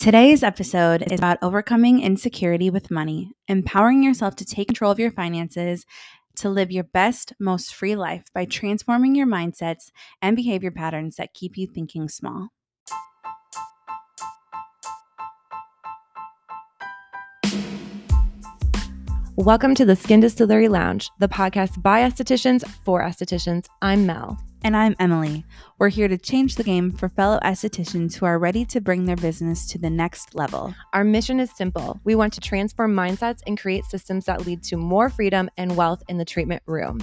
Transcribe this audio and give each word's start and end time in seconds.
Today's 0.00 0.42
episode 0.42 1.02
is 1.12 1.20
about 1.20 1.36
overcoming 1.42 2.00
insecurity 2.00 2.70
with 2.70 2.90
money, 2.90 3.32
empowering 3.48 4.02
yourself 4.02 4.34
to 4.36 4.46
take 4.46 4.68
control 4.68 4.90
of 4.90 4.98
your 4.98 5.10
finances, 5.10 5.84
to 6.36 6.48
live 6.48 6.70
your 6.70 6.84
best, 6.84 7.34
most 7.38 7.74
free 7.74 7.94
life 7.94 8.24
by 8.34 8.46
transforming 8.46 9.14
your 9.14 9.26
mindsets 9.26 9.90
and 10.22 10.36
behavior 10.36 10.70
patterns 10.70 11.16
that 11.16 11.34
keep 11.34 11.58
you 11.58 11.66
thinking 11.66 12.08
small. 12.08 12.48
Welcome 19.40 19.74
to 19.76 19.86
the 19.86 19.94
Skyn 19.94 20.20
Distillery 20.20 20.68
Lounge, 20.68 21.10
the 21.18 21.26
podcast 21.26 21.80
by 21.80 22.02
estheticians 22.02 22.62
for 22.84 23.00
estheticians. 23.00 23.68
I'm 23.80 24.04
Mel. 24.04 24.38
And 24.62 24.76
I'm 24.76 24.94
Emily. 25.00 25.46
We're 25.78 25.88
here 25.88 26.08
to 26.08 26.18
change 26.18 26.56
the 26.56 26.62
game 26.62 26.92
for 26.92 27.08
fellow 27.08 27.38
estheticians 27.42 28.14
who 28.14 28.26
are 28.26 28.38
ready 28.38 28.66
to 28.66 28.82
bring 28.82 29.06
their 29.06 29.16
business 29.16 29.66
to 29.68 29.78
the 29.78 29.88
next 29.88 30.34
level. 30.34 30.74
Our 30.92 31.04
mission 31.04 31.40
is 31.40 31.50
simple 31.56 31.98
we 32.04 32.14
want 32.14 32.34
to 32.34 32.40
transform 32.42 32.94
mindsets 32.94 33.40
and 33.46 33.58
create 33.58 33.86
systems 33.86 34.26
that 34.26 34.44
lead 34.44 34.62
to 34.64 34.76
more 34.76 35.08
freedom 35.08 35.48
and 35.56 35.74
wealth 35.74 36.02
in 36.10 36.18
the 36.18 36.24
treatment 36.26 36.62
room. 36.66 37.00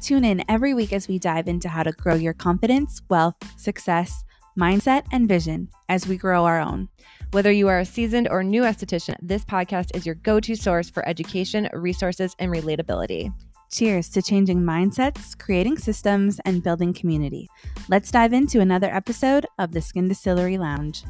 Tune 0.00 0.24
in 0.24 0.44
every 0.48 0.74
week 0.74 0.92
as 0.92 1.08
we 1.08 1.18
dive 1.18 1.48
into 1.48 1.68
how 1.68 1.82
to 1.82 1.90
grow 1.90 2.14
your 2.14 2.34
confidence, 2.34 3.02
wealth, 3.08 3.34
success, 3.56 4.22
mindset, 4.56 5.06
and 5.10 5.28
vision 5.28 5.68
as 5.88 6.06
we 6.06 6.16
grow 6.16 6.44
our 6.44 6.60
own. 6.60 6.88
Whether 7.32 7.52
you 7.52 7.68
are 7.68 7.78
a 7.78 7.84
seasoned 7.84 8.26
or 8.28 8.42
new 8.42 8.62
esthetician, 8.62 9.14
this 9.22 9.44
podcast 9.44 9.94
is 9.94 10.04
your 10.04 10.16
go 10.16 10.40
to 10.40 10.56
source 10.56 10.90
for 10.90 11.08
education, 11.08 11.68
resources, 11.72 12.34
and 12.40 12.52
relatability. 12.52 13.32
Cheers 13.70 14.08
to 14.08 14.20
changing 14.20 14.62
mindsets, 14.62 15.38
creating 15.38 15.78
systems, 15.78 16.40
and 16.44 16.60
building 16.60 16.92
community. 16.92 17.48
Let's 17.88 18.10
dive 18.10 18.32
into 18.32 18.58
another 18.58 18.92
episode 18.92 19.46
of 19.60 19.70
the 19.70 19.78
Skyn 19.78 20.08
Distillery 20.08 20.58
Lounge. 20.58 21.04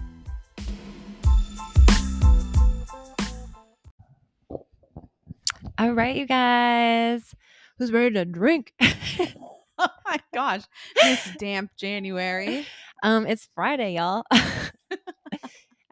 All 5.78 5.92
right, 5.92 6.14
you 6.14 6.26
guys. 6.26 7.34
Who's 7.78 7.92
ready 7.92 8.14
to 8.16 8.26
drink? 8.26 8.74
oh 9.78 9.88
my 10.04 10.20
gosh, 10.34 10.64
this 10.96 11.30
damp 11.38 11.70
January. 11.78 12.66
Um, 13.02 13.26
it's 13.26 13.48
Friday, 13.54 13.94
y'all. 13.94 14.24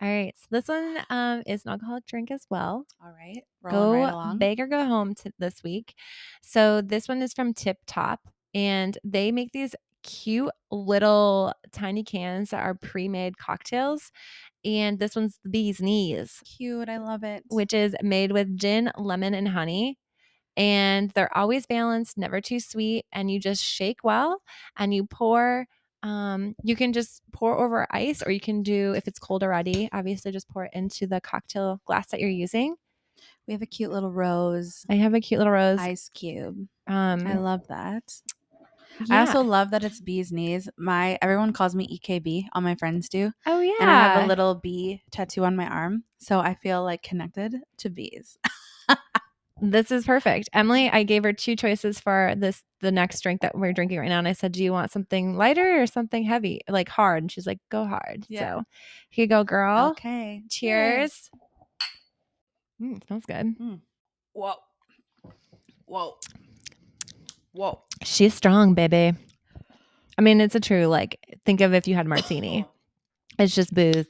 All 0.00 0.08
right. 0.08 0.32
So 0.36 0.46
this 0.50 0.68
one 0.68 0.98
um, 1.10 1.42
is 1.46 1.64
an 1.64 1.72
alcoholic 1.72 2.06
drink 2.06 2.30
as 2.30 2.46
well. 2.48 2.86
All 3.04 3.10
right. 3.10 3.42
Go 3.68 3.92
right 3.92 4.38
big 4.38 4.60
or 4.60 4.66
go 4.68 4.84
home 4.84 5.14
to 5.16 5.32
this 5.38 5.62
week. 5.64 5.94
So 6.40 6.80
this 6.80 7.08
one 7.08 7.20
is 7.20 7.32
from 7.32 7.52
Tip 7.52 7.78
Top, 7.86 8.20
and 8.54 8.96
they 9.02 9.32
make 9.32 9.50
these 9.52 9.74
cute 10.04 10.52
little 10.70 11.52
tiny 11.72 12.04
cans 12.04 12.50
that 12.50 12.62
are 12.62 12.74
pre-made 12.74 13.38
cocktails. 13.38 14.12
And 14.64 14.98
this 14.98 15.16
one's 15.16 15.38
the 15.42 15.50
bee's 15.50 15.80
knees. 15.80 16.40
Cute. 16.56 16.88
I 16.88 16.98
love 16.98 17.24
it. 17.24 17.42
Which 17.48 17.74
is 17.74 17.96
made 18.02 18.32
with 18.32 18.56
gin, 18.56 18.92
lemon, 18.96 19.34
and 19.34 19.48
honey. 19.48 19.98
And 20.56 21.10
they're 21.10 21.36
always 21.36 21.66
balanced, 21.66 22.18
never 22.18 22.40
too 22.40 22.60
sweet. 22.60 23.06
And 23.12 23.30
you 23.30 23.38
just 23.40 23.62
shake 23.62 24.02
well 24.02 24.42
and 24.76 24.94
you 24.94 25.06
pour 25.06 25.66
um, 26.02 26.54
you 26.62 26.76
can 26.76 26.92
just 26.92 27.22
pour 27.32 27.58
over 27.58 27.86
ice, 27.90 28.22
or 28.22 28.30
you 28.30 28.40
can 28.40 28.62
do, 28.62 28.92
if 28.96 29.08
it's 29.08 29.18
cold 29.18 29.42
already, 29.42 29.88
obviously 29.92 30.32
just 30.32 30.48
pour 30.48 30.64
it 30.64 30.70
into 30.74 31.06
the 31.06 31.20
cocktail 31.20 31.80
glass 31.84 32.08
that 32.08 32.20
you're 32.20 32.30
using. 32.30 32.76
We 33.46 33.52
have 33.52 33.62
a 33.62 33.66
cute 33.66 33.90
little 33.90 34.12
rose. 34.12 34.84
I 34.88 34.94
have 34.96 35.14
a 35.14 35.20
cute 35.20 35.38
little 35.38 35.52
rose 35.52 35.78
ice 35.80 36.08
cube. 36.08 36.68
Um, 36.86 37.26
I 37.26 37.34
love 37.38 37.66
that. 37.68 38.04
Yeah. 39.06 39.16
I 39.16 39.20
also 39.20 39.42
love 39.42 39.70
that 39.70 39.84
it's 39.84 40.00
bees 40.00 40.32
knees. 40.32 40.68
My 40.76 41.18
everyone 41.22 41.52
calls 41.52 41.74
me 41.74 41.98
EKB. 41.98 42.46
All 42.52 42.62
my 42.62 42.74
friends 42.74 43.08
do. 43.08 43.32
Oh 43.46 43.60
yeah. 43.60 43.74
And 43.80 43.90
I 43.90 43.94
have 43.94 44.24
a 44.24 44.26
little 44.26 44.56
bee 44.56 45.02
tattoo 45.10 45.44
on 45.44 45.56
my 45.56 45.66
arm, 45.66 46.04
so 46.18 46.40
I 46.40 46.54
feel 46.54 46.82
like 46.82 47.02
connected 47.02 47.56
to 47.78 47.90
bees. 47.90 48.38
this 49.60 49.90
is 49.90 50.04
perfect. 50.04 50.48
Emily, 50.52 50.88
I 50.88 51.02
gave 51.02 51.24
her 51.24 51.32
two 51.32 51.56
choices 51.56 51.98
for 51.98 52.34
this 52.36 52.62
the 52.80 52.92
next 52.92 53.20
drink 53.20 53.40
that 53.40 53.56
we're 53.56 53.72
drinking 53.72 53.98
right 53.98 54.08
now. 54.08 54.18
And 54.18 54.28
I 54.28 54.32
said, 54.32 54.52
Do 54.52 54.62
you 54.62 54.72
want 54.72 54.92
something 54.92 55.36
lighter 55.36 55.82
or 55.82 55.86
something 55.86 56.22
heavy? 56.22 56.60
Like 56.68 56.88
hard. 56.88 57.24
And 57.24 57.32
she's 57.32 57.46
like, 57.46 57.58
Go 57.70 57.84
hard. 57.84 58.24
Yeah. 58.28 58.40
So 58.40 58.62
here 59.10 59.24
you 59.24 59.28
go, 59.28 59.44
girl. 59.44 59.90
Okay. 59.90 60.42
Cheers. 60.48 61.30
Mm, 62.80 63.04
smells 63.06 63.24
good. 63.26 63.58
Mm. 63.58 63.80
Whoa. 64.32 64.54
Whoa. 65.86 66.18
Whoa. 67.52 67.82
She's 68.04 68.34
strong, 68.34 68.74
baby. 68.74 69.12
I 70.16 70.20
mean, 70.20 70.40
it's 70.40 70.54
a 70.54 70.60
true 70.60 70.86
like 70.86 71.18
think 71.44 71.60
of 71.60 71.74
if 71.74 71.88
you 71.88 71.94
had 71.94 72.06
martini. 72.06 72.64
it's 73.38 73.54
just 73.54 73.74
booze. 73.74 74.06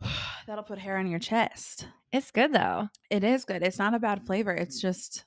That'll 0.46 0.64
put 0.64 0.78
hair 0.78 0.96
on 0.96 1.06
your 1.06 1.18
chest. 1.18 1.86
It's 2.12 2.30
good 2.30 2.52
though. 2.52 2.88
It 3.10 3.24
is 3.24 3.44
good. 3.44 3.62
It's 3.62 3.78
not 3.78 3.94
a 3.94 3.98
bad 3.98 4.24
flavor. 4.26 4.52
It's 4.52 4.80
just 4.80 5.24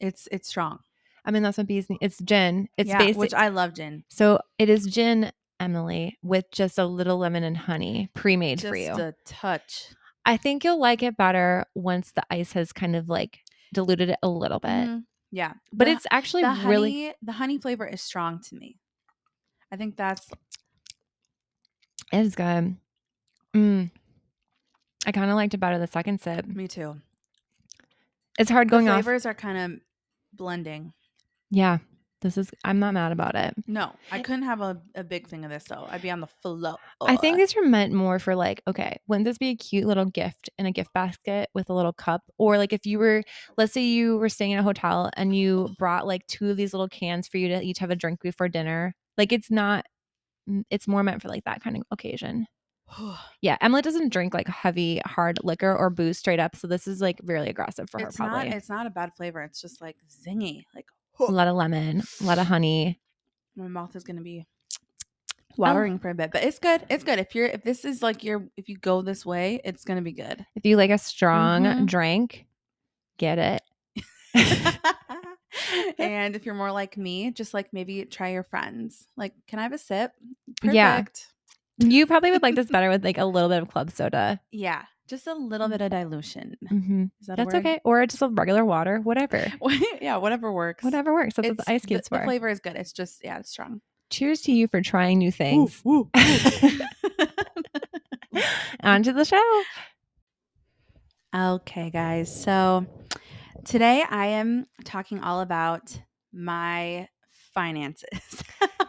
it's 0.00 0.28
it's 0.32 0.48
strong. 0.48 0.80
I 1.24 1.30
mean, 1.30 1.42
that's 1.42 1.58
what 1.58 1.66
bees. 1.66 1.88
need. 1.88 1.98
It's 2.00 2.18
gin. 2.18 2.68
It's 2.76 2.88
yeah, 2.88 2.98
basic. 2.98 3.16
which 3.16 3.34
I 3.34 3.48
love 3.48 3.74
gin. 3.74 4.04
So 4.08 4.40
it 4.58 4.68
is 4.68 4.86
gin, 4.86 5.30
Emily, 5.60 6.18
with 6.22 6.50
just 6.50 6.78
a 6.78 6.84
little 6.84 7.18
lemon 7.18 7.44
and 7.44 7.56
honey 7.56 8.10
pre-made 8.14 8.58
just 8.58 8.68
for 8.68 8.76
you. 8.76 8.92
a 8.92 9.14
touch. 9.24 9.88
I 10.24 10.36
think 10.36 10.64
you'll 10.64 10.80
like 10.80 11.02
it 11.02 11.16
better 11.16 11.64
once 11.74 12.12
the 12.12 12.24
ice 12.30 12.52
has 12.52 12.72
kind 12.72 12.96
of 12.96 13.08
like 13.08 13.40
diluted 13.72 14.10
it 14.10 14.18
a 14.22 14.28
little 14.28 14.58
bit. 14.58 14.68
Mm-hmm. 14.68 14.98
Yeah, 15.30 15.54
but 15.72 15.86
the, 15.86 15.92
it's 15.92 16.06
actually 16.10 16.42
the 16.42 16.62
really 16.66 17.04
honey, 17.04 17.14
the 17.22 17.32
honey 17.32 17.58
flavor 17.58 17.86
is 17.86 18.02
strong 18.02 18.40
to 18.48 18.54
me. 18.54 18.78
I 19.70 19.76
think 19.76 19.96
that's 19.96 20.28
it 22.12 22.18
is 22.18 22.34
good. 22.34 22.76
Mm. 23.54 23.90
I 25.06 25.12
kind 25.12 25.30
of 25.30 25.36
liked 25.36 25.54
it 25.54 25.58
better 25.58 25.78
the 25.78 25.86
second 25.86 26.20
sip. 26.20 26.46
Me 26.46 26.68
too. 26.68 26.96
It's 28.38 28.50
hard 28.50 28.70
going 28.70 28.86
the 28.86 28.92
off. 28.92 29.04
Flavors 29.04 29.26
are 29.26 29.34
kind 29.34 29.58
of 29.58 29.80
blending. 30.32 30.92
Yeah, 31.50 31.78
this 32.22 32.38
is. 32.38 32.50
I'm 32.64 32.78
not 32.78 32.94
mad 32.94 33.12
about 33.12 33.34
it. 33.34 33.54
No, 33.66 33.92
I 34.10 34.20
couldn't 34.20 34.44
have 34.44 34.60
a, 34.60 34.80
a 34.94 35.04
big 35.04 35.26
thing 35.26 35.44
of 35.44 35.50
this 35.50 35.64
though. 35.64 35.86
I'd 35.90 36.02
be 36.02 36.10
on 36.10 36.20
the 36.20 36.28
flow. 36.40 36.76
I 37.00 37.16
think 37.16 37.36
these 37.36 37.56
are 37.56 37.62
meant 37.62 37.92
more 37.92 38.18
for 38.18 38.34
like, 38.34 38.62
okay, 38.66 38.96
wouldn't 39.06 39.24
this 39.24 39.38
be 39.38 39.50
a 39.50 39.56
cute 39.56 39.86
little 39.86 40.06
gift 40.06 40.48
in 40.58 40.66
a 40.66 40.72
gift 40.72 40.92
basket 40.94 41.50
with 41.52 41.68
a 41.68 41.74
little 41.74 41.92
cup? 41.92 42.22
Or 42.38 42.56
like 42.56 42.72
if 42.72 42.86
you 42.86 42.98
were, 42.98 43.22
let's 43.58 43.72
say 43.72 43.82
you 43.82 44.16
were 44.18 44.28
staying 44.28 44.52
in 44.52 44.58
a 44.58 44.62
hotel 44.62 45.10
and 45.16 45.36
you 45.36 45.74
brought 45.78 46.06
like 46.06 46.26
two 46.26 46.50
of 46.50 46.56
these 46.56 46.72
little 46.72 46.88
cans 46.88 47.28
for 47.28 47.38
you 47.38 47.48
to 47.48 47.60
each 47.60 47.80
have 47.80 47.90
a 47.90 47.96
drink 47.96 48.22
before 48.22 48.48
dinner. 48.48 48.94
Like 49.18 49.32
it's 49.32 49.50
not. 49.50 49.84
Mm, 50.48 50.64
it's 50.70 50.88
more 50.88 51.02
meant 51.02 51.20
for 51.22 51.28
like 51.28 51.44
that 51.44 51.62
kind 51.62 51.76
of 51.76 51.82
occasion. 51.90 52.46
yeah, 53.40 53.56
Emily 53.60 53.82
doesn't 53.82 54.12
drink 54.12 54.34
like 54.34 54.48
heavy 54.48 55.00
hard 55.04 55.38
liquor 55.42 55.76
or 55.76 55.90
booze 55.90 56.18
straight 56.18 56.40
up, 56.40 56.56
so 56.56 56.66
this 56.66 56.86
is 56.86 57.00
like 57.00 57.20
really 57.22 57.48
aggressive 57.48 57.88
for 57.90 58.00
it's 58.00 58.16
her. 58.16 58.24
Probably, 58.24 58.48
not. 58.48 58.56
It's 58.56 58.68
not 58.68 58.86
a 58.86 58.90
bad 58.90 59.12
flavor. 59.16 59.42
It's 59.42 59.60
just 59.60 59.80
like 59.80 59.96
zingy, 60.08 60.64
like 60.74 60.86
a 61.20 61.24
lot 61.30 61.48
of 61.48 61.56
lemon, 61.56 62.02
a 62.20 62.24
lot 62.24 62.38
of 62.38 62.46
honey. 62.46 63.00
My 63.56 63.68
mouth 63.68 63.94
is 63.96 64.04
gonna 64.04 64.22
be 64.22 64.46
watering 65.56 65.94
oh. 65.94 65.98
for 65.98 66.10
a 66.10 66.14
bit, 66.14 66.30
but 66.32 66.42
it's 66.44 66.58
good. 66.58 66.84
It's 66.88 67.04
good. 67.04 67.18
If 67.18 67.34
you're 67.34 67.46
if 67.46 67.62
this 67.62 67.84
is 67.84 68.02
like 68.02 68.24
your 68.24 68.48
if 68.56 68.68
you 68.68 68.76
go 68.76 69.02
this 69.02 69.24
way, 69.24 69.60
it's 69.64 69.84
gonna 69.84 70.02
be 70.02 70.12
good. 70.12 70.44
If 70.54 70.64
you 70.64 70.76
like 70.76 70.90
a 70.90 70.98
strong 70.98 71.64
mm-hmm. 71.64 71.86
drink, 71.86 72.46
get 73.18 73.38
it. 73.38 73.62
and 75.98 76.34
if 76.34 76.46
you're 76.46 76.54
more 76.54 76.72
like 76.72 76.96
me, 76.96 77.30
just 77.30 77.54
like 77.54 77.72
maybe 77.72 78.04
try 78.04 78.30
your 78.30 78.42
friends. 78.42 79.06
Like, 79.16 79.34
can 79.46 79.58
I 79.58 79.62
have 79.62 79.72
a 79.72 79.78
sip? 79.78 80.12
Perfect. 80.60 80.74
Yeah. 80.74 81.04
You 81.90 82.06
probably 82.06 82.30
would 82.30 82.42
like 82.42 82.54
this 82.54 82.68
better 82.68 82.88
with 82.88 83.04
like 83.04 83.18
a 83.18 83.24
little 83.24 83.48
bit 83.48 83.62
of 83.62 83.68
club 83.68 83.90
soda. 83.90 84.40
Yeah, 84.50 84.84
just 85.08 85.26
a 85.26 85.34
little 85.34 85.68
bit 85.68 85.80
of 85.80 85.90
dilution. 85.90 86.56
Mm-hmm. 86.70 87.04
That 87.26 87.36
That's 87.36 87.54
okay, 87.54 87.80
or 87.84 88.06
just 88.06 88.22
a 88.22 88.28
regular 88.28 88.64
water, 88.64 89.00
whatever. 89.00 89.52
yeah, 90.00 90.16
whatever 90.16 90.52
works. 90.52 90.84
Whatever 90.84 91.12
works. 91.12 91.34
That's 91.34 91.48
it's, 91.48 91.58
what 91.58 91.66
the 91.66 91.72
ice 91.72 91.84
cubes 91.84 92.08
the, 92.08 92.16
for. 92.16 92.20
The 92.20 92.26
flavor 92.26 92.48
is 92.48 92.60
good. 92.60 92.76
It's 92.76 92.92
just 92.92 93.22
yeah, 93.24 93.38
it's 93.38 93.50
strong. 93.50 93.80
Cheers 94.10 94.42
to 94.42 94.52
you 94.52 94.68
for 94.68 94.80
trying 94.80 95.18
new 95.18 95.32
things. 95.32 95.82
Ooh, 95.86 96.10
ooh. 96.14 96.20
On 98.82 99.02
to 99.02 99.12
the 99.12 99.24
show. 99.24 99.62
Okay, 101.34 101.90
guys. 101.90 102.42
So 102.42 102.86
today 103.64 104.04
I 104.08 104.26
am 104.26 104.66
talking 104.84 105.20
all 105.20 105.40
about 105.40 105.98
my 106.32 107.08
finances. 107.54 108.42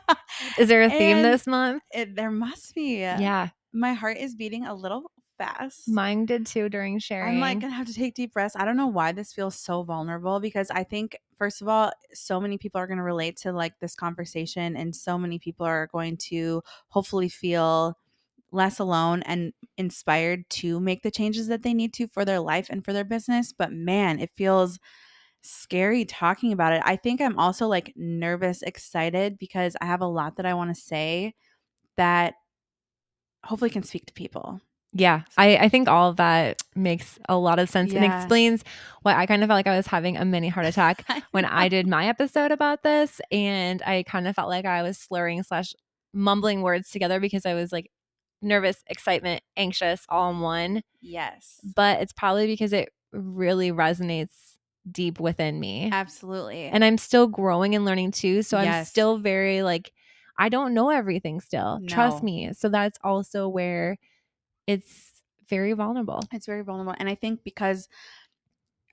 Is 0.58 0.68
there 0.68 0.84
a 0.84 0.90
theme 0.90 1.18
and 1.18 1.26
this 1.26 1.48
month? 1.48 1.84
It, 1.92 2.16
there 2.16 2.32
must 2.32 2.76
be. 2.76 3.00
Yeah. 3.00 3.50
My 3.72 3.94
heart 3.94 4.18
is 4.18 4.36
beating 4.36 4.66
a 4.66 4.74
little 4.74 5.12
fast. 5.38 5.88
Mine 5.88 6.26
did 6.26 6.46
too 6.46 6.70
during 6.70 7.00
sharing. 7.00 7.36
I'm 7.36 7.40
like 7.40 7.60
gonna 7.60 7.74
have 7.74 7.88
to 7.88 7.94
take 7.94 8.14
deep 8.14 8.34
breaths. 8.34 8.56
I 8.56 8.66
don't 8.66 8.78
know 8.78 8.88
why 8.88 9.12
this 9.12 9.34
feels 9.34 9.56
so 9.56 9.84
vulnerable 9.84 10.40
because 10.40 10.70
I 10.70 10.84
think 10.84 11.18
first 11.38 11.62
of 11.62 11.68
all, 11.68 11.92
so 12.14 12.40
many 12.40 12.58
people 12.58 12.80
are 12.80 12.88
gonna 12.88 13.04
relate 13.04 13.38
to 13.38 13.52
like 13.52 13.80
this 13.80 13.96
conversation, 13.96 14.76
and 14.76 14.96
so 14.96 15.18
many 15.18 15.40
people 15.40 15.66
are 15.66 15.88
going 15.88 16.18
to 16.18 16.62
hopefully 16.90 17.30
feel 17.30 17.98
less 18.52 18.78
alone 18.80 19.24
and 19.24 19.52
inspired 19.78 20.48
to 20.48 20.80
make 20.80 21.02
the 21.02 21.12
changes 21.12 21.48
that 21.48 21.64
they 21.64 21.74
need 21.74 21.92
to 21.94 22.08
for 22.08 22.24
their 22.24 22.40
life 22.40 22.68
and 22.70 22.86
for 22.86 22.94
their 22.94 23.04
business. 23.04 23.52
But 23.52 23.74
man, 23.74 24.20
it 24.20 24.30
feels 24.36 24.80
scary 25.44 26.06
talking 26.06 26.52
about 26.52 26.74
it. 26.74 26.82
I 26.86 26.96
think 26.96 27.22
I'm 27.22 27.38
also 27.38 27.68
like 27.68 27.94
nervous, 27.96 28.62
excited 28.62 29.38
because 29.38 29.76
I 29.82 29.86
have 29.86 30.02
a 30.02 30.08
lot 30.08 30.38
that 30.38 30.46
I 30.46 30.54
want 30.54 30.76
to 30.76 30.82
say 30.82 31.36
that 31.98 32.36
hopefully 33.46 33.70
can 33.70 33.84
speak 33.84 34.06
to 34.08 34.14
people. 34.14 34.62
Yeah, 34.96 35.24
I, 35.38 35.58
I 35.58 35.70
think 35.70 35.88
all 35.88 36.12
of 36.12 36.18
that 36.18 36.62
makes 36.76 37.18
a 37.28 37.36
lot 37.36 37.58
of 37.58 37.68
sense 37.68 37.94
and 37.94 38.06
explains 38.06 38.64
why 39.02 39.16
I 39.16 39.26
kind 39.26 39.42
of 39.42 39.48
felt 39.48 39.58
like 39.58 39.68
I 39.68 39.76
was 39.76 39.88
having 39.88 40.18
a 40.18 40.26
mini 40.26 40.50
heart 40.50 40.68
attack 40.68 41.04
when 41.32 41.46
I 41.46 41.68
did 41.68 41.88
my 41.88 42.08
episode 42.08 42.52
about 42.52 42.84
this. 42.84 43.20
And 43.32 43.82
I 43.82 44.04
kind 44.04 44.28
of 44.28 44.36
felt 44.36 44.50
like 44.50 44.66
I 44.66 44.84
was 44.84 45.00
slurring 45.00 45.42
slash 45.42 45.74
mumbling 46.14 46.62
words 46.62 46.92
together 46.92 47.20
because 47.20 47.44
I 47.46 47.56
was 47.56 47.72
like 47.72 47.90
nervous, 48.44 48.84
excitement, 48.88 49.42
anxious, 49.58 50.06
all 50.10 50.30
in 50.30 50.42
one. 50.42 50.84
Yes. 51.02 51.60
But 51.76 52.02
it's 52.02 52.14
probably 52.14 52.46
because 52.46 52.72
it 52.72 52.90
really 53.12 53.72
resonates 53.72 54.53
deep 54.92 55.20
within 55.20 55.60
me. 55.60 55.90
Absolutely. 55.92 56.66
And 56.66 56.84
I'm 56.84 56.98
still 56.98 57.28
growing 57.28 57.76
and 57.76 57.86
learning 57.86 58.12
too. 58.12 58.42
So 58.42 58.58
I'm 58.58 58.86
still 58.86 59.18
very 59.18 59.62
like, 59.64 59.92
I 60.38 60.50
don't 60.50 60.74
know 60.74 60.90
everything 60.90 61.40
still. 61.40 61.80
Trust 61.88 62.24
me. 62.24 62.52
So 62.54 62.70
that's 62.70 62.98
also 63.04 63.48
where 63.48 63.98
it's 64.68 65.12
very 65.50 65.74
vulnerable. 65.74 66.22
It's 66.32 66.46
very 66.46 66.64
vulnerable. 66.64 66.96
And 66.98 67.08
I 67.08 67.16
think 67.16 67.42
because 67.44 67.88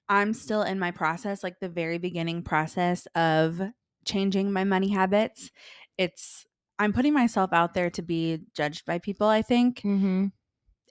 I'm 0.08 0.34
still 0.34 0.62
in 0.62 0.78
my 0.78 0.90
process, 0.90 1.42
like 1.42 1.60
the 1.60 1.68
very 1.68 1.98
beginning 1.98 2.42
process 2.42 3.06
of 3.14 3.62
changing 4.04 4.52
my 4.52 4.64
money 4.64 4.88
habits, 4.88 5.50
it's, 5.96 6.46
I'm 6.78 6.92
putting 6.92 7.14
myself 7.14 7.52
out 7.52 7.74
there 7.74 7.90
to 7.90 8.02
be 8.02 8.40
judged 8.54 8.84
by 8.86 8.98
people, 8.98 9.26
I 9.26 9.42
think. 9.42 9.78
Mm-hmm. 9.78 10.26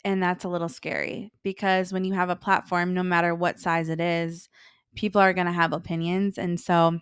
And 0.05 0.23
that's 0.23 0.45
a 0.45 0.49
little 0.49 0.69
scary 0.69 1.31
because 1.43 1.91
when 1.91 2.05
you 2.05 2.13
have 2.13 2.29
a 2.29 2.35
platform, 2.35 2.93
no 2.93 3.03
matter 3.03 3.35
what 3.35 3.59
size 3.59 3.89
it 3.89 3.99
is, 3.99 4.47
people 4.95 5.21
are 5.21 5.33
going 5.33 5.47
to 5.47 5.53
have 5.53 5.73
opinions. 5.73 6.37
And 6.37 6.59
so, 6.59 6.99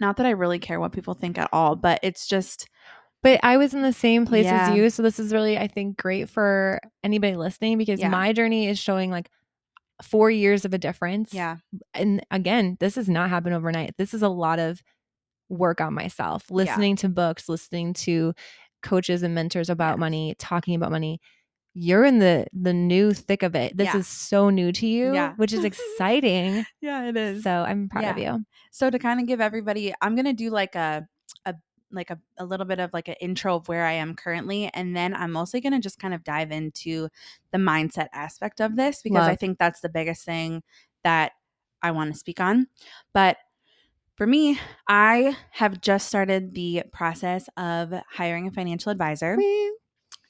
not 0.00 0.16
that 0.16 0.26
I 0.26 0.30
really 0.30 0.58
care 0.58 0.80
what 0.80 0.92
people 0.92 1.14
think 1.14 1.38
at 1.38 1.48
all, 1.52 1.76
but 1.76 2.00
it's 2.02 2.26
just, 2.26 2.66
But 3.22 3.38
I 3.44 3.56
was 3.56 3.72
in 3.72 3.82
the 3.82 3.92
same 3.92 4.26
place 4.26 4.46
Yeah. 4.46 4.70
as 4.70 4.76
you. 4.76 4.90
So 4.90 5.00
this 5.02 5.20
is 5.20 5.32
really, 5.32 5.56
I 5.56 5.68
think, 5.68 5.96
great 5.96 6.28
for 6.28 6.80
anybody 7.04 7.36
listening 7.36 7.78
because 7.78 8.00
Yeah. 8.00 8.08
my 8.08 8.32
journey 8.32 8.66
is 8.66 8.80
showing 8.80 9.10
like 9.12 9.30
four 10.02 10.28
years 10.28 10.64
of 10.64 10.74
a 10.74 10.78
difference. 10.78 11.32
yeah, 11.32 11.58
And 11.94 12.26
again, 12.32 12.76
this 12.80 12.96
has 12.96 13.08
not 13.08 13.30
happened 13.30 13.54
overnight. 13.54 13.96
This 13.96 14.12
is 14.12 14.22
a 14.22 14.28
lot 14.28 14.58
of 14.58 14.82
work 15.48 15.80
on 15.80 15.94
myself, 15.94 16.50
listening 16.50 16.96
to 16.96 17.08
books, 17.08 17.48
listening 17.48 17.92
to 17.94 18.34
coaches 18.82 19.22
and 19.22 19.34
mentors 19.36 19.70
about 19.70 19.92
Yes. 19.92 20.00
money, 20.00 20.34
talking 20.40 20.74
about 20.74 20.90
money. 20.90 21.20
You're 21.74 22.04
in 22.04 22.18
the 22.18 22.46
the 22.52 22.72
new 22.72 23.12
thick 23.14 23.42
of 23.42 23.54
it. 23.54 23.76
This 23.76 23.86
Yeah. 23.86 23.98
is 23.98 24.06
so 24.06 24.50
new 24.50 24.72
to 24.72 24.86
you, 24.86 25.14
Yeah. 25.14 25.34
which 25.36 25.52
is 25.52 25.64
exciting. 25.64 26.66
yeah, 26.80 27.04
it 27.08 27.16
is. 27.16 27.42
so 27.42 27.62
I'm 27.62 27.88
proud 27.88 28.04
of 28.10 28.18
you. 28.18 28.44
So 28.70 28.90
to 28.90 28.98
kind 28.98 29.20
of 29.20 29.26
give 29.26 29.40
everybody, 29.40 29.92
I'm 30.02 30.14
gonna 30.16 30.32
do 30.34 30.50
like 30.50 30.74
a 30.74 31.06
a 31.46 31.54
like 31.90 32.10
a, 32.10 32.18
a 32.38 32.44
little 32.44 32.66
bit 32.66 32.78
of 32.80 32.92
like 32.92 33.08
an 33.08 33.16
intro 33.20 33.56
of 33.56 33.68
where 33.68 33.84
I 33.84 33.92
am 33.92 34.14
currently, 34.14 34.70
and 34.74 34.96
then 34.96 35.14
I'm 35.14 35.32
mostly 35.32 35.60
gonna 35.60 35.80
just 35.80 35.98
kind 35.98 36.12
of 36.14 36.24
dive 36.24 36.50
into 36.50 37.08
the 37.52 37.58
mindset 37.58 38.08
aspect 38.12 38.60
of 38.60 38.76
this 38.76 39.02
because 39.02 39.26
I 39.26 39.36
think 39.36 39.58
that's 39.58 39.80
the 39.80 39.88
biggest 39.90 40.24
thing 40.24 40.62
that 41.04 41.32
I 41.82 41.90
want 41.90 42.12
to 42.12 42.18
speak 42.18 42.38
on. 42.40 42.66
But 43.12 43.36
for 44.16 44.26
me, 44.26 44.58
I 44.88 45.36
have 45.52 45.80
just 45.80 46.06
started 46.08 46.54
the 46.54 46.84
process 46.92 47.48
of 47.56 47.92
hiring 48.10 48.46
a 48.46 48.50
financial 48.52 48.92
advisor, 48.92 49.36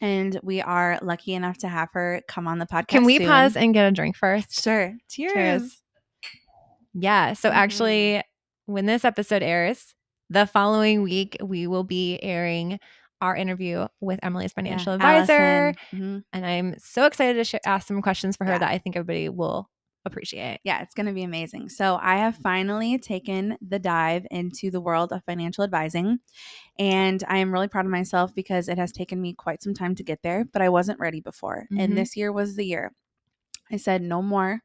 and 0.03 0.39
we 0.43 0.61
are 0.61 0.99
lucky 1.01 1.33
enough 1.33 1.57
to 1.59 1.69
have 1.69 1.89
her 1.95 2.21
come 2.29 2.47
on 2.47 2.59
the 2.59 2.67
podcast. 2.67 2.89
Can 2.89 3.05
we 3.05 3.17
soon. 3.17 3.29
pause 3.29 3.57
and 3.57 3.73
get 3.73 3.87
a 3.87 3.93
drink 3.93 4.17
first? 4.17 4.63
Sure. 4.63 4.95
Cheers. 5.09 5.33
Cheers. 5.33 5.83
Yeah. 6.95 7.33
So 7.33 7.51
Mhm. 7.51 7.55
actually, 7.55 8.23
when 8.67 8.87
this 8.87 9.05
episode 9.05 9.43
airs, 9.43 9.95
the 10.29 10.47
following 10.47 11.03
week 11.03 11.37
we 11.43 11.67
will 11.67 11.85
be 11.85 12.19
airing 12.23 12.79
our 13.21 13.37
interview 13.37 13.87
with 14.01 14.19
Emily's 14.23 14.53
financial 14.53 14.97
Yeah, 14.99 15.11
advisor. 15.23 15.75
Mhm. 15.93 16.25
and 16.33 16.45
I'm 16.47 16.75
so 16.79 17.07
excited 17.07 17.35
to 17.35 17.45
sh- 17.45 17.61
ask 17.65 17.87
some 17.87 18.03
questions 18.03 18.37
for 18.37 18.45
her 18.45 18.53
Yeah. 18.53 18.59
that 18.59 18.71
I 18.71 18.79
think 18.79 18.97
everybody 18.97 19.29
will 19.29 19.71
appreciate. 20.05 20.61
Yeah, 20.65 20.83
it's 20.83 20.95
going 20.95 21.07
to 21.07 21.13
be 21.13 21.23
amazing. 21.23 21.69
So, 21.69 21.99
I 22.01 22.17
have 22.17 22.37
finally 22.37 22.99
taken 22.99 23.57
the 23.61 23.79
dive 23.79 24.27
into 24.31 24.71
the 24.71 24.81
world 24.81 25.13
of 25.13 25.25
financial 25.25 25.65
advising. 25.65 26.19
And 26.79 27.23
I 27.29 27.39
am 27.39 27.53
really 27.53 27.69
proud 27.69 27.85
of 27.85 27.91
myself 27.91 28.35
because 28.35 28.69
it 28.69 28.79
has 28.79 28.93
taken 28.93 29.21
me 29.21 29.35
quite 29.35 29.63
some 29.63 29.75
time 29.75 29.95
to 29.97 30.03
get 30.05 30.23
there, 30.23 30.45
but 30.45 30.63
I 30.63 30.69
wasn't 30.69 31.01
ready 31.01 31.21
before. 31.21 31.67
Mhm. 31.73 31.81
And 31.81 31.97
this 31.99 32.17
year 32.17 32.33
was 32.33 32.57
the 32.57 32.67
year. 32.67 32.93
I 33.71 33.77
said, 33.77 34.03
no 34.03 34.23
more 34.23 34.61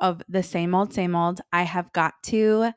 of 0.00 0.22
the 0.28 0.42
same 0.42 0.74
old, 0.74 0.92
same 0.92 1.16
old. 1.16 1.40
I 1.52 1.64
have 1.64 1.92
got 1.92 2.14
to 2.24 2.72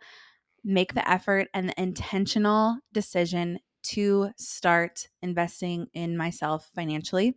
make 0.63 0.93
the 0.93 1.09
effort 1.09 1.47
and 1.53 1.69
the 1.69 1.81
intentional 1.81 2.77
decision 2.93 3.59
to 3.83 4.29
start 4.37 5.07
investing 5.21 5.87
in 5.93 6.15
myself 6.17 6.69
financially. 6.75 7.35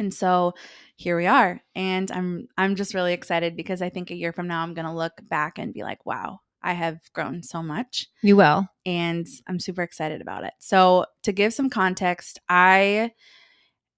And 0.00 0.12
so 0.12 0.54
here 0.96 1.16
we 1.16 1.26
are. 1.26 1.60
And 1.76 2.10
I'm 2.10 2.48
I'm 2.56 2.74
just 2.74 2.94
really 2.94 3.12
excited 3.12 3.54
because 3.54 3.82
I 3.82 3.90
think 3.90 4.10
a 4.10 4.16
year 4.16 4.32
from 4.32 4.48
now 4.48 4.62
I'm 4.62 4.74
going 4.74 4.86
to 4.86 4.92
look 4.92 5.12
back 5.28 5.58
and 5.58 5.74
be 5.74 5.82
like, 5.82 6.04
"Wow, 6.04 6.40
I 6.62 6.72
have 6.72 6.98
grown 7.12 7.42
so 7.42 7.62
much." 7.62 8.08
You 8.22 8.36
will. 8.36 8.66
And 8.86 9.28
I'm 9.46 9.60
super 9.60 9.82
excited 9.82 10.20
about 10.20 10.44
it. 10.44 10.54
So, 10.58 11.04
to 11.22 11.32
give 11.32 11.52
some 11.52 11.70
context, 11.70 12.40
I 12.48 13.12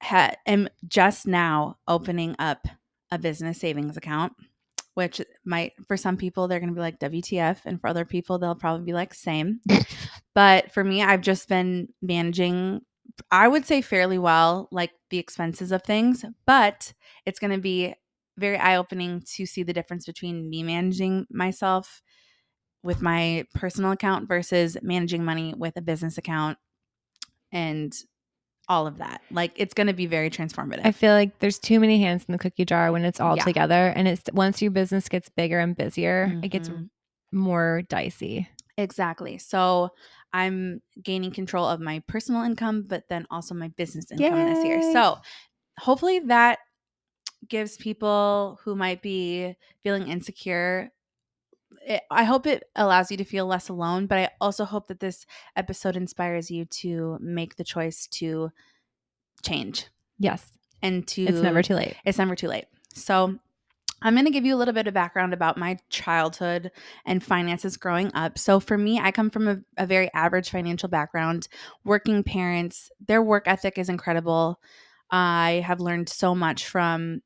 ha- 0.02 0.34
am 0.44 0.68
just 0.88 1.26
now 1.26 1.78
opening 1.86 2.34
up 2.38 2.66
a 3.12 3.18
business 3.18 3.60
savings 3.60 3.96
account, 3.96 4.32
which 4.94 5.20
might 5.44 5.72
for 5.86 5.96
some 5.96 6.16
people 6.16 6.48
they're 6.48 6.60
going 6.60 6.70
to 6.70 6.74
be 6.74 6.80
like 6.80 6.98
WTF 6.98 7.60
and 7.64 7.80
for 7.80 7.86
other 7.86 8.04
people 8.04 8.38
they'll 8.38 8.56
probably 8.56 8.84
be 8.84 8.92
like 8.92 9.14
same. 9.14 9.60
but 10.34 10.72
for 10.72 10.82
me, 10.82 11.00
I've 11.00 11.20
just 11.20 11.48
been 11.48 11.90
managing 12.02 12.80
I 13.30 13.48
would 13.48 13.66
say 13.66 13.82
fairly 13.82 14.18
well 14.18 14.68
like 14.70 14.92
the 15.10 15.18
expenses 15.18 15.72
of 15.72 15.82
things, 15.82 16.24
but 16.46 16.92
it's 17.26 17.38
going 17.38 17.52
to 17.52 17.58
be 17.58 17.94
very 18.38 18.56
eye-opening 18.58 19.22
to 19.34 19.46
see 19.46 19.62
the 19.62 19.72
difference 19.72 20.06
between 20.06 20.48
me 20.48 20.62
managing 20.62 21.26
myself 21.30 22.02
with 22.82 23.02
my 23.02 23.44
personal 23.54 23.92
account 23.92 24.28
versus 24.28 24.76
managing 24.82 25.24
money 25.24 25.54
with 25.56 25.76
a 25.76 25.82
business 25.82 26.18
account 26.18 26.58
and 27.52 27.92
all 28.68 28.86
of 28.86 28.98
that. 28.98 29.20
Like 29.30 29.52
it's 29.56 29.74
going 29.74 29.88
to 29.88 29.92
be 29.92 30.06
very 30.06 30.30
transformative. 30.30 30.80
I 30.84 30.92
feel 30.92 31.12
like 31.12 31.38
there's 31.40 31.58
too 31.58 31.78
many 31.80 32.00
hands 32.00 32.24
in 32.26 32.32
the 32.32 32.38
cookie 32.38 32.64
jar 32.64 32.90
when 32.92 33.04
it's 33.04 33.20
all 33.20 33.36
Yeah. 33.36 33.44
together, 33.44 33.92
and 33.94 34.08
it's 34.08 34.22
once 34.32 34.62
your 34.62 34.70
business 34.70 35.08
gets 35.08 35.28
bigger 35.28 35.58
and 35.58 35.76
busier, 35.76 36.38
it 36.42 36.48
gets 36.48 36.68
Mhm. 36.68 36.88
more 37.32 37.82
dicey. 37.88 38.48
Exactly. 38.78 39.36
So 39.38 39.90
I'm 40.32 40.80
gaining 41.02 41.30
control 41.30 41.66
of 41.66 41.80
my 41.80 42.02
personal 42.06 42.42
income, 42.42 42.84
but 42.88 43.04
then 43.08 43.26
also 43.30 43.54
my 43.54 43.68
business 43.68 44.10
income 44.10 44.46
this 44.46 44.64
year. 44.64 44.80
So 44.92 45.18
hopefully 45.78 46.20
that 46.20 46.58
gives 47.48 47.76
people 47.76 48.58
who 48.64 48.74
might 48.74 49.02
be 49.02 49.56
feeling 49.82 50.08
insecure. 50.08 50.90
It, 51.86 52.02
I 52.10 52.24
hope 52.24 52.46
it 52.46 52.64
allows 52.76 53.10
you 53.10 53.16
to 53.16 53.24
feel 53.24 53.46
less 53.46 53.68
alone, 53.68 54.06
but 54.06 54.18
I 54.18 54.30
also 54.40 54.64
hope 54.64 54.86
that 54.88 55.00
this 55.00 55.26
episode 55.56 55.96
inspires 55.96 56.50
you 56.50 56.64
to 56.66 57.18
make 57.20 57.56
the 57.56 57.64
choice 57.64 58.06
to 58.08 58.52
change 59.42 59.86
Yes, 60.18 60.46
and 60.82 61.06
to 61.08 61.24
it's 61.24 61.40
never 61.40 61.62
too 61.62 61.74
late. 61.74 61.96
it's 62.04 62.18
never 62.18 62.36
too 62.36 62.46
late. 62.48 62.66
So, 62.94 63.38
I'm 64.02 64.14
going 64.14 64.26
to 64.26 64.30
give 64.32 64.44
you 64.44 64.54
a 64.54 64.58
little 64.58 64.74
bit 64.74 64.86
of 64.86 64.94
background 64.94 65.32
about 65.32 65.56
my 65.56 65.78
childhood 65.88 66.70
and 67.06 67.22
finances 67.22 67.76
growing 67.76 68.10
up. 68.14 68.38
So, 68.38 68.60
for 68.60 68.76
me, 68.76 68.98
I 68.98 69.12
come 69.12 69.30
from 69.30 69.48
a, 69.48 69.58
a 69.76 69.86
very 69.86 70.12
average 70.12 70.50
financial 70.50 70.88
background, 70.88 71.48
working 71.84 72.22
parents. 72.22 72.90
Their 73.06 73.22
work 73.22 73.44
ethic 73.46 73.78
is 73.78 73.88
incredible. 73.88 74.60
I 75.10 75.62
have 75.66 75.80
learned 75.80 76.08
so 76.08 76.34
much 76.34 76.66
from 76.66 77.22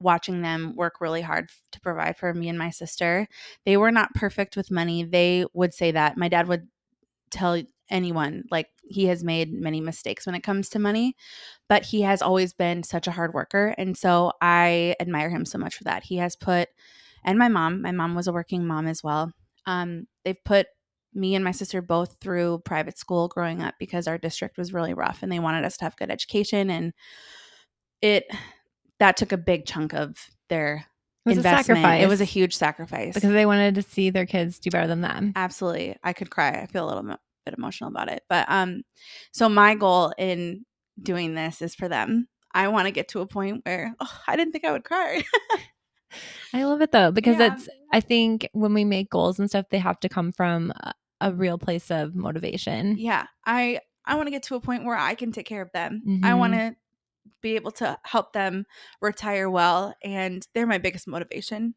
watching 0.00 0.42
them 0.42 0.74
work 0.76 1.00
really 1.00 1.22
hard 1.22 1.50
to 1.72 1.80
provide 1.80 2.16
for 2.16 2.32
me 2.34 2.48
and 2.48 2.58
my 2.58 2.70
sister. 2.70 3.26
They 3.64 3.76
were 3.76 3.92
not 3.92 4.14
perfect 4.14 4.56
with 4.56 4.70
money. 4.70 5.02
They 5.04 5.46
would 5.54 5.74
say 5.74 5.92
that. 5.92 6.16
My 6.16 6.28
dad 6.28 6.46
would 6.48 6.68
tell 7.30 7.62
anyone. 7.90 8.44
Like 8.50 8.68
he 8.86 9.06
has 9.06 9.24
made 9.24 9.52
many 9.52 9.80
mistakes 9.80 10.26
when 10.26 10.34
it 10.34 10.42
comes 10.42 10.68
to 10.68 10.78
money 10.78 11.16
but 11.68 11.82
he 11.84 12.02
has 12.02 12.20
always 12.20 12.52
been 12.52 12.82
such 12.82 13.06
a 13.06 13.10
hard 13.10 13.32
worker 13.32 13.74
and 13.78 13.96
so 13.96 14.30
i 14.42 14.94
admire 15.00 15.30
him 15.30 15.46
so 15.46 15.56
much 15.56 15.74
for 15.76 15.84
that. 15.84 16.02
He 16.04 16.18
has 16.18 16.36
put 16.36 16.68
and 17.24 17.38
my 17.38 17.48
mom 17.48 17.80
my 17.80 17.92
mom 17.92 18.14
was 18.14 18.26
a 18.26 18.32
working 18.32 18.66
mom 18.66 18.86
as 18.86 19.02
well 19.02 19.32
um, 19.66 20.06
they've 20.24 20.44
put 20.44 20.66
me 21.14 21.34
and 21.34 21.42
my 21.44 21.52
sister 21.52 21.80
both 21.80 22.16
through 22.20 22.60
private 22.66 22.98
school 22.98 23.28
growing 23.28 23.62
up 23.62 23.74
because 23.78 24.06
our 24.06 24.18
district 24.18 24.58
was 24.58 24.74
really 24.74 24.92
rough 24.92 25.22
and 25.22 25.32
they 25.32 25.38
wanted 25.38 25.64
us 25.64 25.78
to 25.78 25.84
have 25.84 25.96
good 25.96 26.10
education 26.10 26.68
and 26.68 26.92
it 28.02 28.24
that 28.98 29.16
took 29.16 29.32
a 29.32 29.38
big 29.38 29.64
chunk 29.64 29.94
of 29.94 30.28
their 30.50 30.84
It 31.24 31.30
was 31.30 31.38
investment 31.38 31.78
a 31.78 31.82
sacrifice. 31.82 32.04
it 32.04 32.08
was 32.08 32.20
a 32.20 32.24
huge 32.26 32.54
sacrifice. 32.54 33.14
Because 33.14 33.32
they 33.32 33.46
wanted 33.46 33.76
to 33.76 33.82
see 33.82 34.10
their 34.10 34.26
kids 34.26 34.58
do 34.58 34.70
better 34.70 34.86
than 34.86 35.00
them. 35.00 35.32
absolutely. 35.36 35.96
I 36.04 36.12
could 36.12 36.30
cry. 36.30 36.50
I 36.50 36.66
feel 36.66 36.84
a 36.84 36.88
little 36.88 37.16
bit 37.44 37.54
emotional 37.56 37.90
about 37.90 38.10
it 38.10 38.22
but 38.28 38.46
um 38.48 38.82
so 39.32 39.48
my 39.48 39.74
goal 39.74 40.12
in 40.18 40.64
doing 41.02 41.34
this 41.34 41.60
is 41.62 41.74
for 41.74 41.88
them 41.88 42.28
i 42.52 42.68
want 42.68 42.86
to 42.86 42.92
get 42.92 43.08
to 43.08 43.20
a 43.20 43.26
point 43.26 43.60
where 43.64 43.94
oh, 44.00 44.20
i 44.28 44.36
didn't 44.36 44.52
think 44.52 44.64
i 44.64 44.72
would 44.72 44.84
cry 44.84 45.22
I 46.52 46.62
love 46.64 46.82
it 46.82 46.92
though 46.92 47.10
because 47.10 47.38
Yeah. 47.38 47.52
it's. 47.54 47.68
I 47.92 47.98
think 48.00 48.48
when 48.52 48.74
we 48.74 48.84
make 48.84 49.10
goals 49.10 49.38
and 49.40 49.48
stuff, 49.48 49.66
they 49.70 49.78
have 49.78 49.98
to 50.00 50.08
come 50.08 50.30
from 50.30 50.70
a, 50.70 50.92
a 51.20 51.32
real 51.32 51.58
place 51.58 51.90
of 51.90 52.14
motivation. 52.14 52.96
yeah 52.98 53.26
i 53.44 53.80
i 54.04 54.14
want 54.14 54.26
to 54.28 54.30
get 54.30 54.44
to 54.44 54.54
a 54.54 54.60
point 54.60 54.84
where 54.84 54.96
i 54.96 55.14
can 55.14 55.32
take 55.32 55.46
care 55.46 55.62
of 55.62 55.70
them 55.72 56.02
i 56.22 56.30
Mhm. 56.30 56.38
want 56.38 56.52
to 56.52 56.76
be 57.40 57.56
able 57.56 57.70
to 57.72 57.98
help 58.04 58.32
them 58.34 58.66
retire 59.00 59.48
well. 59.50 59.94
And 60.04 60.46
they're 60.54 60.66
my 60.66 60.78
biggest 60.78 61.06
motivation. 61.08 61.74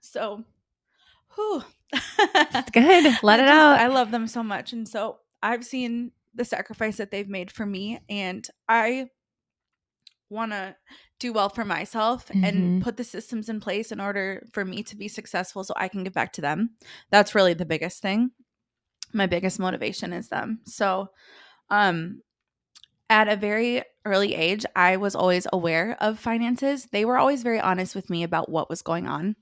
So, 0.00 0.44
whew. 1.34 1.62
It's 1.92 2.70
good. 2.72 3.18
Let 3.22 3.40
it 3.40 3.44
just- 3.44 3.52
out. 3.52 3.78
I 3.80 3.86
love 3.88 4.10
them 4.10 4.26
so 4.26 4.42
much. 4.42 4.72
And 4.72 4.88
so 4.88 5.18
I've 5.42 5.64
seen 5.64 6.12
the 6.34 6.44
sacrifice 6.44 6.96
that 6.98 7.10
they've 7.10 7.28
made 7.28 7.50
for 7.50 7.64
me. 7.66 8.00
And 8.08 8.46
I 8.68 9.08
want 10.28 10.52
to 10.52 10.74
do 11.20 11.32
well 11.32 11.48
for 11.48 11.64
myself 11.64 12.28
Mhm. 12.28 12.44
and 12.48 12.82
put 12.82 12.96
the 12.96 13.04
systems 13.04 13.48
in 13.48 13.60
place 13.60 13.92
in 13.92 14.00
order 14.00 14.44
for 14.52 14.64
me 14.64 14.82
to 14.82 14.96
be 14.96 15.08
successful 15.08 15.62
so 15.64 15.72
I 15.76 15.88
can 15.88 16.02
give 16.04 16.12
back 16.12 16.32
to 16.34 16.40
them. 16.40 16.70
That's 17.10 17.34
really 17.34 17.54
the 17.54 17.64
biggest 17.64 18.02
thing. 18.02 18.32
My 19.12 19.26
biggest 19.26 19.58
motivation 19.58 20.12
is 20.12 20.28
them. 20.28 20.60
So, 20.66 21.08
um, 21.70 22.22
at 23.08 23.28
a 23.28 23.36
very 23.36 23.84
early 24.04 24.34
age, 24.34 24.66
I 24.74 24.96
was 24.96 25.14
always 25.14 25.46
aware 25.52 25.96
of 26.00 26.18
finances. 26.18 26.86
They 26.90 27.04
were 27.04 27.18
always 27.18 27.44
very 27.44 27.60
honest 27.60 27.94
with 27.94 28.10
me 28.10 28.24
about 28.24 28.48
what 28.50 28.68
was 28.68 28.82
going 28.82 29.06
on. 29.06 29.36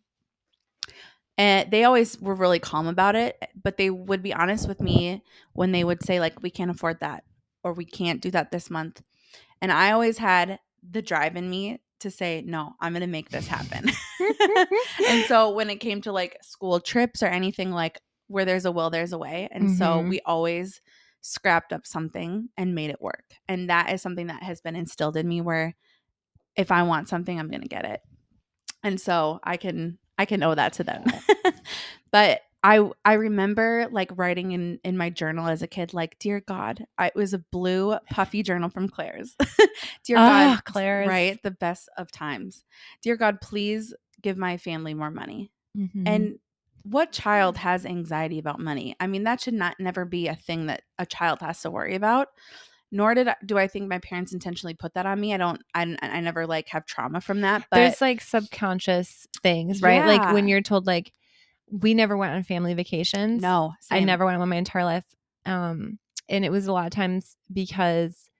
And 1.36 1.70
they 1.70 1.84
always 1.84 2.20
were 2.20 2.34
really 2.34 2.60
calm 2.60 2.86
about 2.86 3.16
it, 3.16 3.42
but 3.60 3.76
they 3.76 3.90
would 3.90 4.22
be 4.22 4.32
honest 4.32 4.68
with 4.68 4.80
me 4.80 5.22
when 5.52 5.72
they 5.72 5.82
would 5.82 6.02
say, 6.04 6.20
like, 6.20 6.42
we 6.42 6.50
can't 6.50 6.70
afford 6.70 7.00
that 7.00 7.24
or 7.64 7.72
we 7.72 7.84
can't 7.84 8.20
do 8.22 8.30
that 8.30 8.52
this 8.52 8.70
month. 8.70 9.02
And 9.60 9.72
I 9.72 9.90
always 9.92 10.18
had 10.18 10.60
the 10.88 11.02
drive 11.02 11.34
in 11.36 11.50
me 11.50 11.80
to 12.00 12.10
say, 12.10 12.42
no, 12.46 12.74
I'm 12.80 12.92
going 12.92 13.00
to 13.00 13.06
make 13.06 13.30
this 13.30 13.46
happen. 13.48 13.90
and 15.08 15.24
so 15.26 15.50
when 15.50 15.70
it 15.70 15.76
came 15.76 16.02
to 16.02 16.12
like 16.12 16.36
school 16.42 16.78
trips 16.78 17.22
or 17.22 17.26
anything 17.26 17.70
like 17.70 17.98
where 18.28 18.44
there's 18.44 18.64
a 18.66 18.72
will, 18.72 18.90
there's 18.90 19.12
a 19.12 19.18
way. 19.18 19.48
And 19.50 19.70
so 19.70 20.02
Mhm. 20.02 20.08
we 20.08 20.20
always 20.20 20.80
scrapped 21.20 21.72
up 21.72 21.86
something 21.86 22.50
and 22.56 22.74
made 22.74 22.90
it 22.90 23.00
work. 23.00 23.24
And 23.48 23.70
that 23.70 23.92
is 23.92 24.02
something 24.02 24.26
that 24.26 24.42
has 24.42 24.60
been 24.60 24.76
instilled 24.76 25.16
in 25.16 25.26
me 25.26 25.40
where 25.40 25.74
if 26.56 26.70
I 26.70 26.82
want 26.82 27.08
something, 27.08 27.38
I'm 27.38 27.48
going 27.48 27.62
to 27.62 27.68
get 27.68 27.84
it. 27.84 28.02
And 28.82 29.00
so 29.00 29.40
I 29.42 29.56
can 29.56 29.98
I 30.18 30.24
can 30.24 30.42
owe 30.42 30.54
that 30.54 30.74
to 30.74 30.84
them. 30.84 31.04
but 32.10 32.40
I 32.62 32.90
I 33.04 33.14
remember 33.14 33.88
like 33.90 34.10
writing 34.16 34.52
in 34.52 34.80
in 34.84 34.96
my 34.96 35.10
journal 35.10 35.48
as 35.48 35.62
a 35.62 35.66
kid 35.66 35.92
like 35.92 36.18
dear 36.18 36.40
god, 36.40 36.86
I, 36.96 37.08
it 37.08 37.14
was 37.16 37.34
a 37.34 37.38
blue 37.38 37.96
puffy 38.10 38.42
journal 38.42 38.70
from 38.70 38.88
Claire's. 38.88 39.36
dear 40.04 40.16
Ah, 40.18 40.54
god, 40.56 40.64
Claire's. 40.64 41.08
right? 41.08 41.42
The 41.42 41.50
best 41.50 41.88
of 41.98 42.10
times. 42.10 42.64
Dear 43.02 43.16
god, 43.16 43.40
please 43.40 43.92
give 44.22 44.36
my 44.38 44.56
family 44.56 44.94
more 44.94 45.10
money. 45.10 45.50
Mhm. 45.76 46.02
And 46.06 46.38
what 46.84 47.12
child 47.12 47.56
has 47.58 47.84
anxiety 47.84 48.38
about 48.38 48.60
money? 48.60 48.94
I 49.00 49.06
mean, 49.06 49.24
that 49.24 49.40
should 49.40 49.54
not 49.54 49.78
never 49.78 50.04
be 50.04 50.28
a 50.28 50.34
thing 50.34 50.66
that 50.66 50.82
a 50.98 51.06
child 51.06 51.40
has 51.40 51.60
to 51.62 51.70
worry 51.70 51.94
about. 51.94 52.28
Nor 52.94 53.14
did 53.14 53.28
I, 53.28 53.34
do 53.44 53.58
I 53.58 53.66
think 53.66 53.88
my 53.88 53.98
parents 53.98 54.32
intentionally 54.32 54.74
put 54.74 54.94
that 54.94 55.04
on 55.04 55.20
me. 55.20 55.34
I 55.34 55.36
don't. 55.36 55.60
I, 55.74 55.96
I 56.00 56.20
never 56.20 56.46
like 56.46 56.68
have 56.68 56.86
trauma 56.86 57.20
from 57.20 57.40
that. 57.40 57.66
But 57.70 57.76
there's 57.76 58.00
like 58.00 58.20
subconscious 58.20 59.26
things, 59.42 59.82
right? 59.82 60.06
Like 60.06 60.32
when 60.32 60.46
you're 60.48 60.60
told 60.62 60.86
like 60.86 61.12
we 61.70 61.92
never 61.94 62.16
went 62.16 62.32
on 62.34 62.42
family 62.44 62.72
vacations. 62.74 63.42
no, 63.42 63.72
I 63.90 64.00
never 64.00 64.24
went 64.24 64.40
on 64.40 64.48
my 64.48 64.56
entire 64.56 64.84
life. 64.84 65.04
Um 65.44 65.98
and 66.28 66.44
it 66.44 66.50
was 66.52 66.66
a 66.66 66.72
lot 66.72 66.86
of 66.86 66.92
times 66.92 67.36
because 67.52 68.30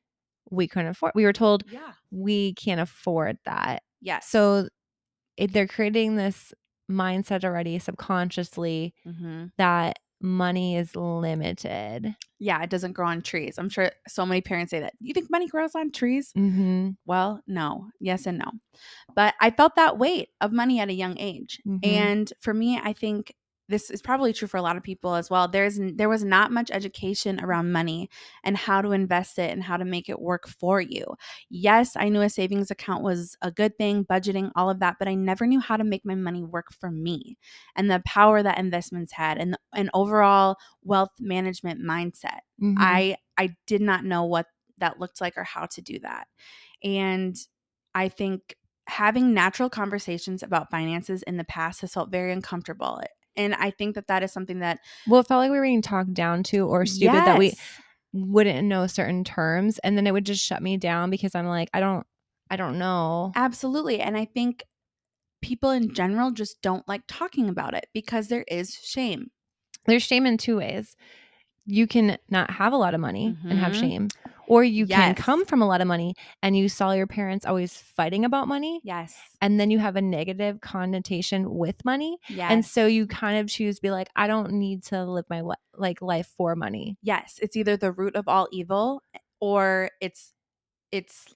we 0.51 0.69
couldn't 0.69 0.89
afford 0.89 1.13
we 1.15 1.25
were 1.25 1.33
told 1.33 1.65
Yeah. 1.71 1.93
we 2.11 2.55
can't 2.55 2.81
afford 2.81 3.39
that. 3.45 3.83
Yeah. 4.01 4.21
So 4.21 4.69
it, 5.37 5.53
they're 5.53 5.67
creating 5.67 6.15
this 6.17 6.53
mindset 6.89 7.45
already 7.45 7.79
subconsciously 7.81 8.95
Mhm. 9.07 9.51
that 9.59 9.99
money 10.21 10.77
is 10.77 10.95
limited. 10.95 12.15
Yeah, 12.45 12.63
it 12.63 12.69
doesn't 12.69 12.93
grow 12.93 13.07
on 13.07 13.23
trees. 13.23 13.57
I'm 13.59 13.71
sure 13.71 13.91
so 14.07 14.27
many 14.27 14.43
parents 14.43 14.71
say 14.71 14.81
that. 14.81 14.93
You 15.01 15.15
think 15.15 15.31
money 15.31 15.49
grows 15.49 15.75
on 15.75 15.91
trees? 15.91 16.31
Mm-hmm. 16.37 16.91
Well, 17.07 17.41
no. 17.47 17.87
Yes 18.01 18.27
and 18.27 18.37
no. 18.37 18.51
But 19.17 19.33
I 19.41 19.51
felt 19.51 19.77
that 19.77 19.97
weight 19.99 20.29
of 20.43 20.53
money 20.53 20.79
at 20.79 20.91
a 20.91 20.93
young 20.93 21.19
age. 21.19 21.63
Mhm. 21.67 21.81
And 21.83 22.33
for 22.41 22.53
me, 22.53 22.79
I 22.79 22.93
think 22.93 23.35
this 23.69 23.91
is 23.91 24.03
probably 24.03 24.33
true 24.33 24.49
for 24.49 24.59
a 24.59 24.63
lot 24.63 24.77
of 24.77 24.83
people 24.83 25.15
as 25.15 25.31
well. 25.31 25.49
There's 25.49 25.79
there 25.95 26.09
was 26.09 26.23
not 26.23 26.53
much 26.53 26.71
education 26.71 27.41
around 27.41 27.73
money 27.73 28.11
and 28.43 28.57
how 28.57 28.83
to 28.83 28.93
invest 28.93 29.39
it 29.39 29.51
and 29.51 29.63
how 29.63 29.77
to 29.77 29.85
make 29.85 30.09
it 30.09 30.21
work 30.21 30.47
for 30.49 30.81
you. 30.81 31.05
Yes, 31.49 31.97
I 31.97 32.09
knew 32.09 32.21
a 32.21 32.29
savings 32.29 32.71
account 32.71 33.03
was 33.03 33.37
a 33.43 33.51
good 33.51 33.77
thing, 33.79 34.05
budgeting, 34.05 34.51
all 34.55 34.69
of 34.69 34.81
that, 34.81 34.97
but 34.99 35.09
I 35.09 35.15
never 35.15 35.47
knew 35.47 35.61
how 35.61 35.77
to 35.77 35.85
make 35.85 36.05
my 36.05 36.15
money 36.15 36.45
work 36.45 36.73
for 36.73 36.91
me 36.91 37.39
and 37.75 37.91
the 37.91 38.03
power 38.05 38.43
that 38.43 38.59
investments 38.59 39.13
had 39.13 39.39
and 39.39 39.57
an 39.73 39.91
overall 39.95 40.57
wealth 40.83 41.13
management 41.19 41.81
mindset. 41.81 42.41
Mm-hmm. 42.63 42.75
I 42.79 43.17
I 43.39 43.57
did 43.67 43.81
not 43.81 44.05
know 44.05 44.25
what 44.25 44.47
that 44.79 45.01
looked 45.01 45.21
like 45.21 45.39
or 45.39 45.45
how 45.45 45.67
to 45.67 45.81
do 45.81 45.99
that. 46.01 46.27
And 46.83 47.37
I 47.95 48.09
think 48.09 48.57
having 48.87 49.33
natural 49.33 49.71
conversations 49.71 50.43
about 50.43 50.71
finances 50.71 51.23
in 51.23 51.37
the 51.37 51.45
past 51.45 51.81
has 51.81 51.95
felt 51.95 52.11
very 52.11 52.33
uncomfortable. 52.33 53.01
And 53.37 53.55
I 53.55 53.71
think 53.71 53.95
that 53.95 54.09
that 54.09 54.23
is 54.23 54.33
something 54.33 54.61
that 54.61 54.81
well, 55.07 55.21
it 55.21 55.27
felt 55.27 55.41
like 55.41 55.51
we 55.51 55.57
were 55.57 55.65
being 55.65 55.83
talked 55.83 56.15
down 56.15 56.43
to 56.45 56.67
or 56.67 56.87
stupid 56.87 57.15
that 57.15 57.39
we 57.39 57.55
wouldn't 58.13 58.67
know 58.69 58.87
certain 58.87 59.25
terms 59.25 59.79
and 59.81 59.97
then 59.97 60.07
it 60.07 60.13
would 60.13 60.25
just 60.25 60.45
shut 60.45 60.63
me 60.63 60.77
down 60.77 61.11
because 61.11 61.35
I'm 61.35 61.47
like, 61.47 61.69
I 61.75 61.81
don't 61.81 62.07
I 62.51 62.57
don't 62.57 62.79
know. 62.79 63.33
absolutely 63.35 64.01
and 64.01 64.17
I 64.17 64.25
think 64.25 64.63
people 65.43 65.71
in 65.71 65.93
general 65.93 66.31
just 66.31 66.63
don't 66.63 66.87
like 66.89 67.03
talking 67.07 67.49
about 67.49 67.75
it 67.75 67.87
because 67.93 68.29
there 68.29 68.45
is 68.49 68.75
shame. 68.83 69.31
There's 69.87 70.03
shame 70.03 70.27
in 70.27 70.39
two 70.39 70.57
ways. 70.57 70.97
You 71.67 71.87
can 71.87 72.19
not 72.29 72.51
have 72.51 72.73
a 72.73 72.77
lot 72.77 72.95
of 72.95 73.01
money 73.01 73.37
and 73.49 73.59
have 73.59 73.73
Mhm. 73.73 73.81
shame, 73.81 74.09
or 74.47 74.63
you 74.65 74.87
can 74.87 75.15
come 75.15 75.47
from 75.47 75.63
a 75.63 75.67
lot 75.67 75.81
of 75.81 75.87
money 75.87 76.15
and 76.43 76.57
you 76.57 76.69
saw 76.69 76.93
your 76.93 77.07
parents 77.07 77.47
always 77.47 77.77
fighting 77.81 78.25
about 78.25 78.49
money, 78.49 78.81
Yes. 78.85 79.17
and 79.41 79.59
then 79.59 79.71
you 79.71 79.79
have 79.79 79.97
a 79.97 80.03
negative 80.03 80.61
connotation 80.61 81.55
with 81.55 81.83
money, 81.85 82.19
Yes. 82.29 82.51
and 82.53 82.65
so 82.67 82.87
you 82.87 83.07
kind 83.07 83.39
of 83.39 83.49
choose 83.49 83.77
to 83.77 83.83
be 83.83 83.91
like, 83.91 84.09
I 84.15 84.27
don't 84.27 84.53
need 84.53 84.83
to 84.85 85.05
live 85.05 85.25
my 85.31 85.43
like 85.77 86.03
life 86.03 86.27
for 86.37 86.55
money. 86.55 86.97
yes, 87.03 87.39
it's 87.43 87.57
either 87.57 87.77
the 87.77 87.93
root 87.93 88.15
of 88.15 88.29
all 88.29 88.47
evil 88.53 89.03
or 89.41 89.91
it's 90.01 90.33
it's 90.93 91.35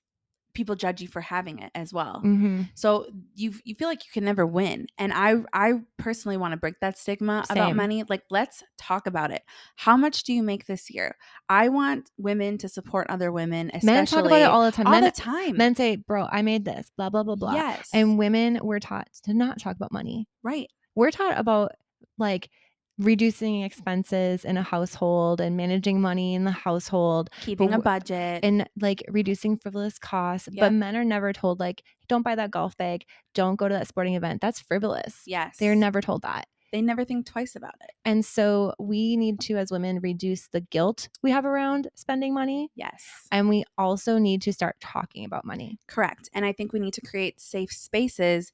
people 0.55 0.75
judge 0.75 1.01
you 1.01 1.09
for 1.09 1.21
having 1.21 1.61
it 1.61 1.71
as 1.75 1.93
well. 1.93 2.23
Mm-hmm. 2.25 2.63
So 2.75 3.07
you 3.35 3.55
you 3.65 3.75
feel 3.75 3.89
like 3.89 4.05
you 4.05 4.11
can 4.13 4.25
never 4.25 4.47
win. 4.47 4.87
And 4.99 5.13
I 5.13 5.37
I 5.53 5.75
personally 5.99 6.37
want 6.37 6.53
to 6.53 6.57
break 6.57 6.81
that 6.81 6.99
stigma 6.99 7.45
about 7.51 7.77
money. 7.77 8.05
Like 8.09 8.23
let's 8.31 8.63
talk 8.77 9.07
about 9.07 9.31
it. 9.31 9.43
How 9.77 9.97
much 9.97 10.25
do 10.25 10.33
you 10.33 10.43
make 10.43 10.67
this 10.67 10.91
year? 10.91 11.17
I 11.49 11.69
want 11.69 12.11
women 12.17 12.59
to 12.59 12.69
support 12.69 13.07
other 13.09 13.31
women, 13.31 13.71
especially 13.75 13.93
Men 13.93 14.07
talk 14.07 14.25
about 14.25 14.41
it 14.41 14.45
all 14.45 14.65
the 14.65 14.73
time. 14.73 14.87
all 14.87 14.93
men, 14.93 15.05
the 15.05 15.11
time. 15.11 15.57
men 15.57 15.75
say, 15.75 15.97
"Bro, 15.97 16.29
I 16.31 16.43
made 16.43 16.65
this." 16.65 16.91
Blah 16.97 17.11
blah 17.11 17.23
blah 17.23 17.37
blah. 17.37 17.55
Yes. 17.55 17.89
And 17.93 18.19
women 18.19 18.59
were 18.63 18.81
taught 18.81 19.09
to 19.25 19.35
not 19.35 19.61
talk 19.61 19.77
about 19.77 19.93
money. 19.93 20.29
right. 20.43 20.69
we're 20.95 21.11
taught 21.11 21.39
about 21.39 21.73
like 22.19 22.51
reducing 22.99 23.63
expenses 23.63 24.45
in 24.45 24.57
a 24.57 24.63
household 24.63 25.41
and 25.41 25.57
managing 25.57 26.01
money 26.01 26.35
in 26.35 26.45
the 26.45 26.51
household 26.51 27.31
Keeping 27.43 27.73
a 27.73 27.79
budget. 27.79 28.41
and 28.43 28.69
like 28.81 29.03
reducing 29.09 29.57
frivolous 29.57 29.99
costs 29.99 30.49
Yep. 30.53 30.61
but 30.61 30.73
men 30.73 30.97
are 30.97 31.05
never 31.05 31.33
told 31.33 31.61
like 31.61 31.83
don't 32.09 32.23
buy 32.23 32.35
that 32.35 32.51
golf 32.51 32.77
bag 32.77 33.05
don't 33.35 33.57
go 33.57 33.69
to 33.69 33.75
that 33.75 33.87
sporting 33.87 34.15
event 34.15 34.41
that's 34.41 34.61
frivolous 34.61 35.23
yes. 35.27 35.57
they're 35.59 35.75
never 35.77 36.01
told 36.01 36.23
that 36.23 36.47
they 36.71 36.83
never 36.83 37.03
think 37.03 37.25
twice 37.25 37.57
about 37.57 37.77
it. 37.81 37.93
and 38.05 38.25
so 38.27 38.75
we 38.79 39.17
need 39.17 39.41
to 39.41 39.57
as 39.57 39.71
women 39.71 40.01
reduce 40.03 40.49
the 40.49 40.61
guilt 40.61 41.09
we 41.23 41.31
have 41.31 41.47
around 41.47 41.89
spending 41.95 42.35
money 42.35 42.69
Yes. 42.75 43.05
and 43.33 43.49
we 43.49 43.65
also 43.79 44.19
need 44.19 44.43
to 44.43 44.53
start 44.53 44.77
talking 44.81 45.25
about 45.25 45.45
money 45.45 45.79
Correct. 45.87 46.29
And 46.35 46.45
I 46.45 46.53
think 46.53 46.73
we 46.73 46.81
need 46.81 46.95
to 46.95 47.01
create 47.01 47.41
safe 47.41 47.71
spaces 47.73 48.53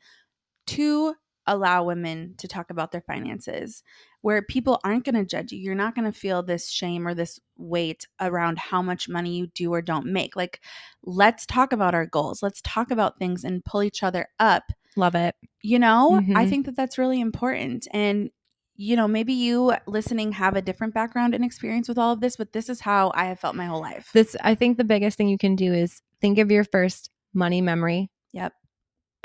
to 0.68 1.14
allow 1.46 1.84
women 1.84 2.34
to 2.38 2.48
talk 2.48 2.70
about 2.70 2.90
their 2.92 3.02
finances 3.02 3.82
where 4.24 4.40
people 4.40 4.80
aren't 4.84 5.04
going 5.04 5.14
to 5.14 5.22
judge 5.26 5.52
you. 5.52 5.58
You're 5.58 5.74
not 5.74 5.94
going 5.94 6.10
to 6.10 6.18
feel 6.18 6.42
this 6.42 6.70
shame 6.70 7.06
or 7.06 7.12
this 7.12 7.38
weight 7.58 8.06
around 8.22 8.58
how 8.58 8.80
much 8.80 9.06
money 9.06 9.36
you 9.36 9.48
do 9.48 9.70
or 9.74 9.82
don't 9.82 10.06
make. 10.06 10.34
Like, 10.34 10.62
let's 11.02 11.44
talk 11.44 11.74
about 11.74 11.94
our 11.94 12.06
goals. 12.06 12.42
Let's 12.42 12.62
talk 12.62 12.90
about 12.90 13.18
things 13.18 13.44
and 13.44 13.62
pull 13.66 13.82
each 13.82 14.02
other 14.02 14.26
up. 14.40 14.62
love 14.96 15.14
it 15.14 15.34
You 15.60 15.78
know, 15.78 16.22
I 16.34 16.46
Mhm. 16.46 16.48
think 16.48 16.64
that 16.66 16.74
that's 16.74 16.96
really 16.96 17.20
important. 17.20 17.86
And, 17.92 18.30
you 18.76 18.96
know, 18.96 19.06
maybe 19.06 19.34
you 19.34 19.74
listening 19.86 20.32
have 20.32 20.56
a 20.56 20.62
different 20.62 20.94
background 20.94 21.34
and 21.34 21.44
experience 21.44 21.86
with 21.86 21.98
all 21.98 22.12
of 22.14 22.20
this, 22.20 22.36
but 22.36 22.54
this 22.54 22.70
is 22.70 22.80
how 22.80 23.12
I 23.14 23.26
have 23.26 23.38
felt 23.40 23.56
my 23.56 23.66
whole 23.66 23.82
life. 23.82 24.08
this 24.14 24.34
i 24.42 24.54
think 24.54 24.78
the 24.78 24.84
biggest 24.84 25.18
thing 25.18 25.28
you 25.28 25.36
can 25.36 25.54
do 25.54 25.74
is 25.74 26.00
think 26.22 26.38
of 26.38 26.50
your 26.50 26.64
first 26.64 27.10
money 27.34 27.60
memory 27.60 28.08
Yep. 28.32 28.54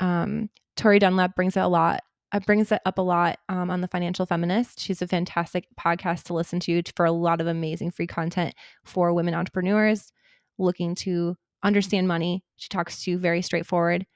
um, 0.00 0.50
Tori 0.76 0.98
Dunlap 0.98 1.34
brings 1.34 1.56
it 1.56 1.60
a 1.60 1.68
lot. 1.68 2.00
Uh, 2.32 2.40
brings 2.40 2.70
it 2.70 2.80
up 2.86 2.98
a 2.98 3.02
lot 3.02 3.38
um, 3.48 3.70
on 3.70 3.80
the 3.80 3.88
Financial 3.88 4.24
Feminist. 4.24 4.78
She's 4.78 5.02
a 5.02 5.08
fantastic 5.08 5.66
podcast 5.78 6.24
to 6.24 6.34
listen 6.34 6.60
to 6.60 6.82
for 6.94 7.04
a 7.04 7.12
lot 7.12 7.40
of 7.40 7.46
amazing 7.46 7.90
free 7.90 8.06
content 8.06 8.54
for 8.84 9.12
women 9.12 9.34
entrepreneurs 9.34 10.12
looking 10.58 10.94
to 10.94 11.36
understand 11.62 12.06
money. 12.06 12.44
She 12.56 12.68
talks 12.68 13.02
to 13.02 13.10
you 13.10 13.18
very 13.18 13.42
straightforward, 13.42 14.06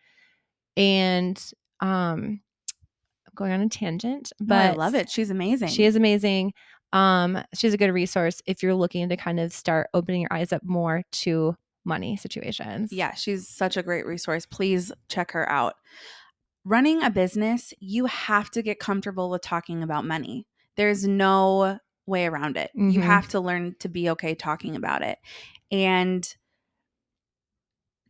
and 0.76 1.36
um, 1.80 2.40
I'm 3.26 3.32
going 3.34 3.52
on 3.52 3.60
a 3.60 3.68
tangent, 3.68 4.32
but 4.38 4.46
but 4.48 4.56
I 4.56 4.72
love 4.74 4.94
it. 4.94 5.10
She's 5.10 5.30
amazing. 5.30 5.68
she 5.68 5.84
is 5.84 5.96
amazing. 5.96 6.52
Um, 6.92 7.42
she's 7.54 7.74
a 7.74 7.76
good 7.76 7.90
resource 7.92 8.40
if 8.46 8.62
you're 8.62 8.74
looking 8.74 9.08
to 9.08 9.16
kind 9.16 9.40
of 9.40 9.52
start 9.52 9.88
opening 9.94 10.20
your 10.20 10.32
eyes 10.32 10.52
up 10.52 10.62
more 10.62 11.02
to 11.10 11.56
money 11.84 12.16
situations. 12.16 12.92
Yeah, 12.92 13.14
she's 13.14 13.48
such 13.48 13.76
a 13.76 13.82
great 13.82 14.06
resource. 14.06 14.46
Please 14.46 14.92
check 15.08 15.32
her 15.32 15.50
out. 15.50 15.74
Running 16.64 17.02
a 17.02 17.10
business, 17.10 17.74
you 17.78 18.06
have 18.06 18.50
to 18.52 18.62
get 18.62 18.78
comfortable 18.78 19.28
with 19.30 19.42
talking 19.42 19.82
about 19.82 20.04
money. 20.06 20.46
There's 20.76 21.06
no 21.06 21.78
way 22.06 22.26
around 22.26 22.56
it. 22.56 22.70
You 22.74 23.00
Mhm. 23.00 23.04
have 23.04 23.28
to 23.28 23.40
learn 23.40 23.76
to 23.80 23.88
be 23.88 24.08
okay 24.10 24.34
talking 24.34 24.74
about 24.74 25.02
it. 25.02 25.18
And 25.70 26.26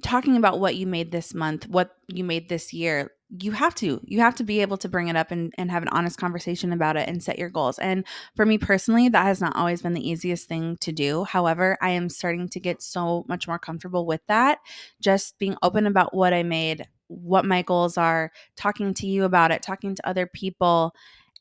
talking 0.02 0.36
about 0.36 0.60
what 0.60 0.76
you 0.76 0.86
made 0.86 1.10
this 1.10 1.34
month, 1.34 1.66
what 1.66 1.96
you 2.08 2.24
made 2.24 2.48
this 2.48 2.72
year, 2.72 3.10
you 3.40 3.52
have 3.52 3.74
to. 3.76 4.00
You 4.04 4.20
have 4.20 4.34
to 4.36 4.44
be 4.44 4.60
able 4.60 4.76
to 4.78 4.88
bring 4.88 5.08
it 5.08 5.16
up 5.16 5.30
and, 5.30 5.52
and 5.58 5.70
have 5.70 5.82
an 5.82 5.88
honest 5.88 6.18
conversation 6.18 6.72
about 6.72 6.96
it 6.96 7.08
and 7.08 7.22
set 7.22 7.38
your 7.38 7.48
goals. 7.48 7.78
And 7.78 8.04
for 8.36 8.46
me 8.46 8.58
personally, 8.58 9.08
that 9.08 9.24
has 9.24 9.40
not 9.40 9.56
always 9.56 9.82
been 9.82 9.94
the 9.94 10.08
easiest 10.08 10.48
thing 10.48 10.76
to 10.80 10.92
do. 10.92 11.24
However, 11.24 11.76
I 11.80 11.90
am 11.90 12.08
starting 12.08 12.48
to 12.50 12.60
get 12.60 12.82
so 12.82 13.24
much 13.28 13.48
more 13.48 13.58
comfortable 13.58 14.06
with 14.06 14.20
that. 14.28 14.58
Just 15.00 15.38
being 15.38 15.56
open 15.62 15.86
about 15.86 16.14
what 16.14 16.32
I 16.32 16.42
made, 16.42 16.86
what 17.08 17.44
my 17.44 17.62
goals 17.62 17.98
are, 17.98 18.30
talking 18.56 18.94
to 18.94 19.06
you 19.06 19.24
about 19.24 19.50
it, 19.50 19.62
talking 19.62 19.94
to 19.94 20.08
other 20.08 20.26
people. 20.26 20.94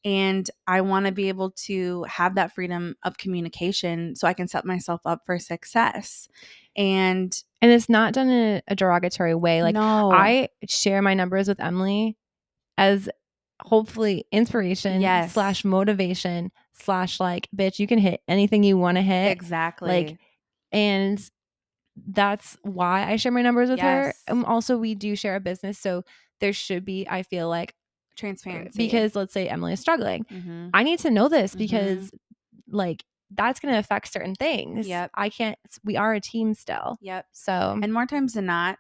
And 0.06 0.50
I 0.68 0.82
want 0.82 1.06
to 1.06 1.12
be 1.12 1.30
able 1.30 1.52
to 1.52 2.04
have 2.04 2.36
that 2.36 2.54
freedom 2.54 2.96
of 3.04 3.18
communication 3.18 4.16
so 4.16 4.28
I 4.28 4.34
can 4.34 4.48
set 4.48 4.66
myself 4.66 5.02
up 5.06 5.22
for 5.26 5.40
success. 5.40 6.28
And 6.76 7.34
And 7.62 7.72
it's 7.72 7.88
not 7.88 8.14
done 8.14 8.30
in 8.30 8.62
a 8.68 8.76
derogatory 8.76 9.36
way. 9.36 9.64
Like 9.64 9.76
no, 9.76 10.12
I 10.12 10.50
share 10.68 11.02
my 11.02 11.14
numbers 11.14 11.48
with 11.48 11.60
Emily 11.62 12.18
as 12.78 13.08
hopefully 13.62 14.26
inspiration 14.32 15.00
Yes. 15.00 15.34
slash 15.34 15.64
motivation 15.64 16.52
slash 16.74 17.20
like, 17.20 17.48
bitch, 17.56 17.80
you 17.80 17.88
can 17.88 18.00
hit 18.00 18.22
anything 18.28 18.64
you 18.64 18.78
want 18.78 18.98
to 18.98 19.02
hit. 19.02 19.32
exactly. 19.32 19.90
Like 19.90 20.18
and 20.72 21.30
that's 22.08 22.58
why 22.64 23.10
I 23.10 23.16
share 23.18 23.32
my 23.32 23.44
numbers 23.44 23.70
with 23.70 23.80
her. 23.80 24.06
Yes. 24.08 24.24
Um, 24.28 24.44
also, 24.46 24.78
we 24.78 24.96
do 24.96 25.16
share 25.16 25.36
a 25.36 25.40
business, 25.40 25.78
so 25.78 26.04
there 26.40 26.52
should 26.52 26.84
be, 26.84 27.08
I 27.08 27.22
feel 27.22 27.48
like, 27.48 27.76
transparency 28.16 28.78
because 28.86 29.16
let's 29.16 29.34
say 29.34 29.48
Emily 29.48 29.74
is 29.74 29.80
struggling, 29.80 30.24
Mhm. 30.26 30.70
I 30.74 30.84
need 30.84 31.00
to 31.00 31.10
know 31.12 31.30
this 31.30 31.56
because, 31.56 32.12
like, 32.68 33.04
that's 33.32 33.60
going 33.60 33.74
to 33.74 33.80
affect 33.80 34.12
certain 34.14 34.36
things. 34.36 34.88
Yep. 34.88 35.12
I 35.16 35.30
can't. 35.30 35.58
We 35.84 35.98
are 35.98 36.14
a 36.14 36.20
team 36.22 36.54
still, 36.54 36.98
Yep. 37.02 37.26
so 37.32 37.80
And 37.82 37.92
more 37.94 38.06
times 38.06 38.34
than 38.34 38.46
not, 38.46 38.78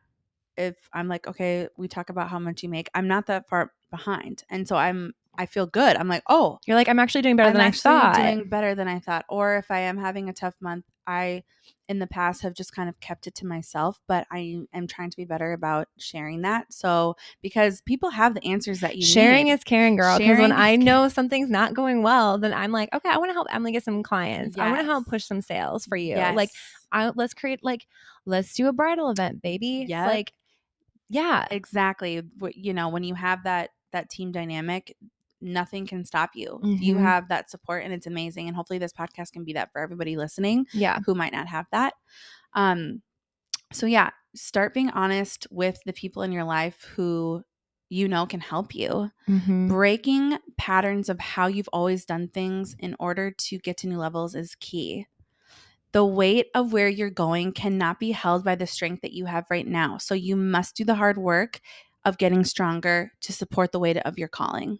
if 0.57 0.75
I'm 0.93 1.07
like, 1.07 1.27
okay, 1.27 1.67
we 1.77 1.87
talk 1.87 2.09
about 2.09 2.29
how 2.29 2.37
much 2.39 2.61
you 2.61 2.69
make, 2.69 2.89
I'm 2.93 3.07
not 3.07 3.25
that 3.27 3.47
far 3.49 3.71
behind. 3.89 4.43
And 4.49 4.67
so 4.67 4.75
I'm 4.75 5.13
I 5.35 5.47
feel 5.47 5.65
good. 5.65 5.95
I'm 5.97 6.07
like, 6.07 6.21
oh, 6.29 6.59
you're 6.67 6.75
like, 6.77 6.87
I'm 6.87 6.99
actually 6.99 7.23
doing 7.23 7.35
better 7.35 7.49
I'm 7.49 7.55
than 7.55 7.63
I 7.65 7.71
thought. 7.71 8.15
doing 8.17 8.47
better 8.49 8.75
than 8.75 8.87
I 8.87 8.99
thought. 8.99 9.25
Or 9.29 9.55
if 9.57 9.71
I 9.71 9.79
am 9.79 9.97
having 9.97 10.29
a 10.29 10.33
tough 10.33 10.53
month, 10.61 10.85
I 11.05 11.43
in 11.89 11.99
the 11.99 12.07
past 12.07 12.41
have 12.41 12.53
just 12.53 12.73
kind 12.73 12.87
of 12.87 12.99
kept 12.99 13.27
it 13.27 13.35
to 13.35 13.45
myself, 13.45 13.99
but 14.07 14.25
I 14.31 14.61
am 14.73 14.87
trying 14.87 15.09
to 15.09 15.17
be 15.17 15.25
better 15.25 15.51
about 15.51 15.87
sharing 15.97 16.41
that. 16.41 16.71
So 16.71 17.15
because 17.41 17.81
people 17.81 18.09
have 18.09 18.33
the 18.33 18.43
answers 18.45 18.79
that 18.79 18.95
you 18.95 19.05
Sharing 19.05 19.45
need. 19.45 19.51
is 19.51 19.63
caring, 19.63 19.97
girl. 19.97 20.17
Because 20.17 20.39
when 20.39 20.51
I 20.53 20.75
know 20.77 21.09
something's 21.09 21.49
not 21.49 21.73
going 21.73 22.01
well, 22.01 22.37
then 22.37 22.53
I'm 22.53 22.71
like, 22.71 22.89
okay, 22.93 23.09
I 23.09 23.17
want 23.17 23.29
to 23.29 23.33
help 23.33 23.47
Emily 23.51 23.73
get 23.73 23.83
some 23.83 24.01
clients. 24.01 24.57
I 24.57 24.69
want 24.69 24.79
to 24.79 24.85
help 24.85 25.07
push 25.07 25.25
some 25.25 25.41
sales 25.41 25.85
for 25.85 25.97
you. 25.97 26.15
Yes. 26.15 26.35
Like, 26.35 26.49
I, 26.91 27.11
let's 27.15 27.33
create 27.33 27.63
like, 27.63 27.85
let's 28.25 28.53
do 28.53 28.67
a 28.67 28.73
bridal 28.73 29.09
event, 29.09 29.41
baby. 29.41 29.85
Yeah, 29.87 30.07
Like, 30.07 30.31
yeah, 31.09 31.45
exactly 31.51 32.23
you 32.55 32.73
know 32.73 32.89
when 32.89 33.03
you 33.03 33.13
have 33.13 33.43
that 33.43 33.69
that 33.91 34.09
team 34.09 34.31
dynamic 34.31 34.95
nothing 35.43 35.85
can 35.85 36.05
stop 36.05 36.31
you 36.35 36.59
you 36.63 36.95
Mhm. 36.95 37.01
have 37.01 37.27
that 37.29 37.49
support 37.51 37.83
and 37.83 37.93
it's 37.93 38.07
amazing 38.07 38.47
and 38.47 38.55
hopefully 38.55 38.79
this 38.79 38.93
podcast 38.93 39.31
can 39.33 39.43
be 39.43 39.53
that 39.53 39.71
for 39.71 39.79
everybody 39.81 40.15
listening 40.17 40.65
yeah. 40.73 40.99
who 41.05 41.13
might 41.13 41.33
not 41.33 41.47
have 41.47 41.65
that 41.71 41.93
um 42.53 43.01
so 43.71 43.85
yeah 43.85 44.09
start 44.35 44.73
being 44.73 44.89
honest 44.91 45.45
with 45.51 45.79
the 45.85 45.93
people 45.93 46.23
in 46.23 46.31
your 46.31 46.43
life 46.43 46.83
who 46.95 47.43
you 47.89 48.07
know 48.07 48.25
can 48.25 48.39
help 48.39 48.73
you 48.73 49.11
Mhm. 49.29 49.67
breaking 49.69 50.39
patterns 50.57 51.09
of 51.09 51.19
how 51.19 51.47
you've 51.47 51.69
always 51.73 52.05
done 52.05 52.27
things 52.29 52.75
in 52.79 52.95
order 52.99 53.29
to 53.31 53.57
get 53.59 53.77
to 53.77 53.87
new 53.87 53.97
levels 53.97 54.33
is 54.35 54.55
key 54.55 55.05
the 55.91 56.03
weight 56.05 56.47
of 56.55 56.73
where 56.73 56.87
you're 56.89 57.11
going 57.11 57.51
cannot 57.51 57.99
be 57.99 58.11
held 58.13 58.43
by 58.43 58.55
the 58.55 58.65
strength 58.65 59.01
that 59.03 59.13
you 59.13 59.25
have 59.25 59.45
right 59.51 59.67
now. 59.67 59.99
So 59.99 60.15
you 60.15 60.35
must 60.35 60.75
do 60.75 60.83
the 60.83 60.95
hard 60.95 61.19
work 61.19 61.61
of 62.03 62.17
getting 62.17 62.43
stronger 62.43 63.11
to 63.21 63.31
support 63.31 63.71
the 63.71 63.77
weight 63.79 63.97
of 63.97 64.17
your 64.17 64.27
calling. 64.27 64.79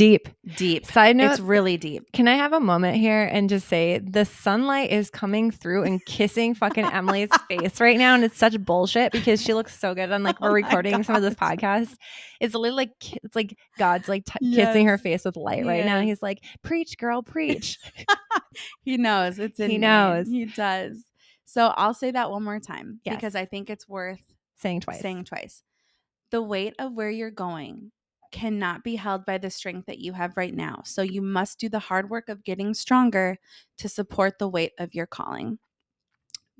Deep. 0.00 0.28
Deep. 0.56 0.86
Side 0.86 1.14
note, 1.16 1.32
It's 1.32 1.40
really 1.40 1.76
deep. 1.76 2.10
can 2.14 2.26
I 2.26 2.34
have 2.34 2.54
a 2.54 2.58
moment 2.60 2.96
here 2.96 3.24
and 3.30 3.50
just 3.50 3.68
say 3.68 3.98
the 3.98 4.24
sunlight 4.24 4.90
is 4.90 5.10
coming 5.10 5.50
through 5.50 5.82
and 5.84 6.02
kissing 6.06 6.54
fucking 6.54 6.84
Emily's 6.92 7.28
face 7.48 7.78
right 7.82 7.98
now, 7.98 8.14
and 8.14 8.24
it's 8.24 8.38
such 8.38 8.58
bullshit 8.64 9.12
because 9.12 9.42
she 9.42 9.52
looks 9.52 9.78
so 9.78 9.94
good. 9.94 10.10
on 10.10 10.22
like 10.22 10.36
Oh 10.40 10.46
we're 10.50 10.60
my 10.62 10.68
recording 10.68 11.02
some 11.02 11.16
of 11.16 11.22
this 11.22 11.34
podcast. 11.34 11.94
It's 12.40 12.54
literally 12.54 12.76
like 12.86 12.92
it's 13.22 13.36
like 13.36 13.54
God's 13.78 14.08
like 14.08 14.24
t- 14.24 14.54
kissing 14.54 14.86
her 14.86 14.96
face 14.96 15.22
with 15.26 15.36
light 15.36 15.66
right 15.66 15.84
now. 15.84 16.00
He's 16.00 16.22
like, 16.22 16.42
"Preach, 16.62 16.96
girl, 16.96 17.22
preach." 17.22 17.78
He 18.82 18.96
knows. 18.96 19.38
It's 19.38 19.60
in 19.60 19.70
He 19.70 19.76
me. 19.76 19.82
knows. 19.82 20.26
He 20.28 20.46
does. 20.46 21.04
So 21.44 21.66
I'll 21.76 21.94
say 21.94 22.10
that 22.10 22.30
one 22.30 22.42
more 22.42 22.58
time 22.58 23.00
Yes. 23.04 23.16
because 23.16 23.34
I 23.36 23.44
think 23.44 23.68
it's 23.70 23.86
worth 23.88 24.20
Saying 24.56 24.80
twice. 24.80 25.00
saying 25.00 25.24
twice. 25.26 25.62
The 26.30 26.40
weight 26.42 26.74
of 26.78 26.92
where 26.94 27.10
you're 27.10 27.30
going 27.30 27.92
cannot 28.30 28.84
be 28.84 28.96
held 28.96 29.24
by 29.26 29.38
the 29.38 29.50
strength 29.50 29.86
that 29.86 29.98
you 29.98 30.12
have 30.14 30.36
right 30.36 30.54
now. 30.54 30.82
So 30.84 31.02
you 31.02 31.22
must 31.22 31.58
do 31.60 31.68
the 31.68 31.78
hard 31.78 32.10
work 32.10 32.28
of 32.28 32.44
getting 32.44 32.74
stronger 32.74 33.38
to 33.78 33.88
support 33.88 34.38
the 34.38 34.48
weight 34.48 34.72
of 34.78 34.94
your 34.94 35.06
calling. 35.06 35.58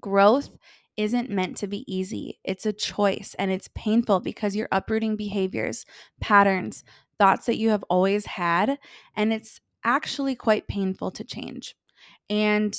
Growth 0.00 0.56
isn't 0.96 1.30
meant 1.30 1.56
to 1.58 1.66
be 1.66 1.84
easy. 1.92 2.38
It's 2.44 2.66
a 2.66 2.72
choice 2.72 3.34
and 3.38 3.50
it's 3.50 3.68
painful 3.74 4.20
because 4.20 4.56
you're 4.56 4.68
uprooting 4.72 5.16
behaviors, 5.16 5.84
patterns, 6.20 6.84
thoughts 7.18 7.46
that 7.46 7.58
you 7.58 7.70
have 7.70 7.84
always 7.84 8.26
had, 8.26 8.78
and 9.14 9.32
it's 9.32 9.60
actually 9.84 10.34
quite 10.34 10.68
painful 10.68 11.10
to 11.12 11.24
change. 11.24 11.74
And 12.30 12.78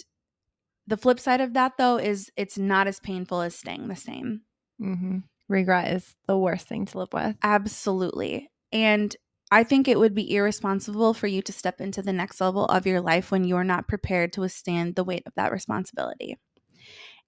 the 0.87 0.97
flip 0.97 1.19
side 1.19 1.41
of 1.41 1.53
that 1.53 1.77
though 1.77 1.97
is 1.97 2.31
it's 2.37 2.57
not 2.57 2.87
as 2.87 2.99
painful 2.99 3.41
as 3.41 3.55
staying 3.55 3.87
the 3.89 3.97
same. 3.97 4.43
hmm 4.79 5.19
Regret 5.47 5.93
is 5.93 6.15
the 6.27 6.37
worst 6.37 6.67
thing 6.67 6.85
to 6.85 6.97
live 6.99 7.13
with. 7.13 7.35
Absolutely. 7.43 8.49
And 8.71 9.15
I 9.51 9.63
think 9.63 9.87
it 9.87 9.99
would 9.99 10.15
be 10.15 10.33
irresponsible 10.33 11.13
for 11.13 11.27
you 11.27 11.41
to 11.41 11.51
step 11.51 11.81
into 11.81 12.01
the 12.01 12.13
next 12.13 12.39
level 12.39 12.65
of 12.65 12.85
your 12.85 13.01
life 13.01 13.31
when 13.31 13.43
you're 13.43 13.65
not 13.65 13.87
prepared 13.87 14.31
to 14.33 14.41
withstand 14.41 14.95
the 14.95 15.03
weight 15.03 15.23
of 15.25 15.33
that 15.35 15.51
responsibility. 15.51 16.37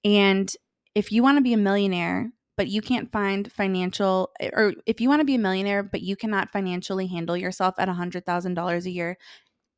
And 0.06 0.51
if 0.95 1.12
you 1.12 1.21
want 1.23 1.38
to 1.38 1.41
be 1.41 1.53
a 1.53 1.58
millionaire, 1.58 2.32
but 2.56 2.67
you 2.67 2.82
can't 2.82 3.12
find 3.12 3.51
financial, 3.51 4.32
or 4.53 4.73
if 4.86 5.01
you 5.01 5.10
want 5.10 5.21
to 5.21 5.25
be 5.25 5.36
a 5.36 5.39
millionaire, 5.39 5.84
but 5.84 6.01
you 6.01 6.15
cannot 6.15 6.51
financially 6.51 7.08
handle 7.08 7.36
yourself 7.36 7.75
at 7.77 7.89
$100,000 7.89 8.86
a 8.86 8.89
year, 8.89 9.17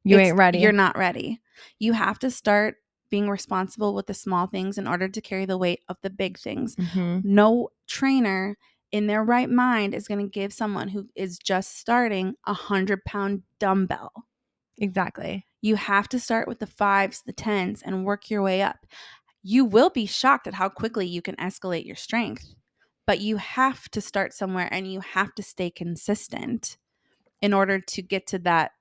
you 0.04 0.20
ain't 0.20 0.38
ready. 0.38 0.60
You're 0.60 0.72
not 0.72 0.98
ready. 0.98 1.42
You 1.80 1.94
have 1.94 2.20
to 2.20 2.30
start 2.30 2.76
being 3.10 3.30
responsible 3.30 3.96
with 3.96 4.08
the 4.08 4.14
small 4.14 4.46
things 4.48 4.78
in 4.78 4.88
order 4.88 5.08
to 5.08 5.22
carry 5.22 5.46
the 5.46 5.58
weight 5.58 5.82
of 5.88 5.98
the 6.02 6.10
big 6.10 6.38
things 6.38 6.76
Mhm. 6.76 7.24
no 7.24 7.70
trainer 7.88 8.58
in 8.92 9.08
their 9.08 9.24
right 9.24 9.50
mind 9.50 9.94
is 9.94 10.08
going 10.08 10.20
to 10.20 10.30
give 10.30 10.54
someone 10.54 10.88
who 10.88 11.08
is 11.16 11.38
just 11.38 11.78
starting 11.78 12.36
a 12.46 12.54
hundred 12.54 13.04
pound 13.06 13.44
dumbbell. 13.60 14.12
Exactly. 14.78 15.46
You 15.62 15.76
have 15.76 16.08
to 16.10 16.20
start 16.20 16.48
with 16.48 16.60
the 16.60 16.68
fives, 16.68 17.24
the 17.26 17.34
tens, 17.34 17.82
and 17.82 18.06
work 18.06 18.30
your 18.30 18.42
way 18.42 18.62
up. 18.62 18.86
You 19.42 19.66
will 19.66 19.90
be 19.90 20.06
shocked 20.06 20.48
at 20.48 20.54
how 20.56 20.70
quickly 20.70 21.08
you 21.08 21.22
can 21.22 21.36
escalate 21.36 21.86
your 21.86 21.96
strength, 21.96 22.56
but 23.06 23.20
you 23.20 23.38
have 23.38 23.90
to 23.90 24.02
start 24.02 24.34
somewhere 24.34 24.70
and 24.72 24.92
you 24.92 25.00
have 25.02 25.34
to 25.36 25.44
stay 25.44 25.70
consistent 25.70 26.78
in 27.42 27.54
order 27.54 27.80
to 27.80 28.02
get 28.02 28.28
to 28.28 28.40
that 28.40 28.72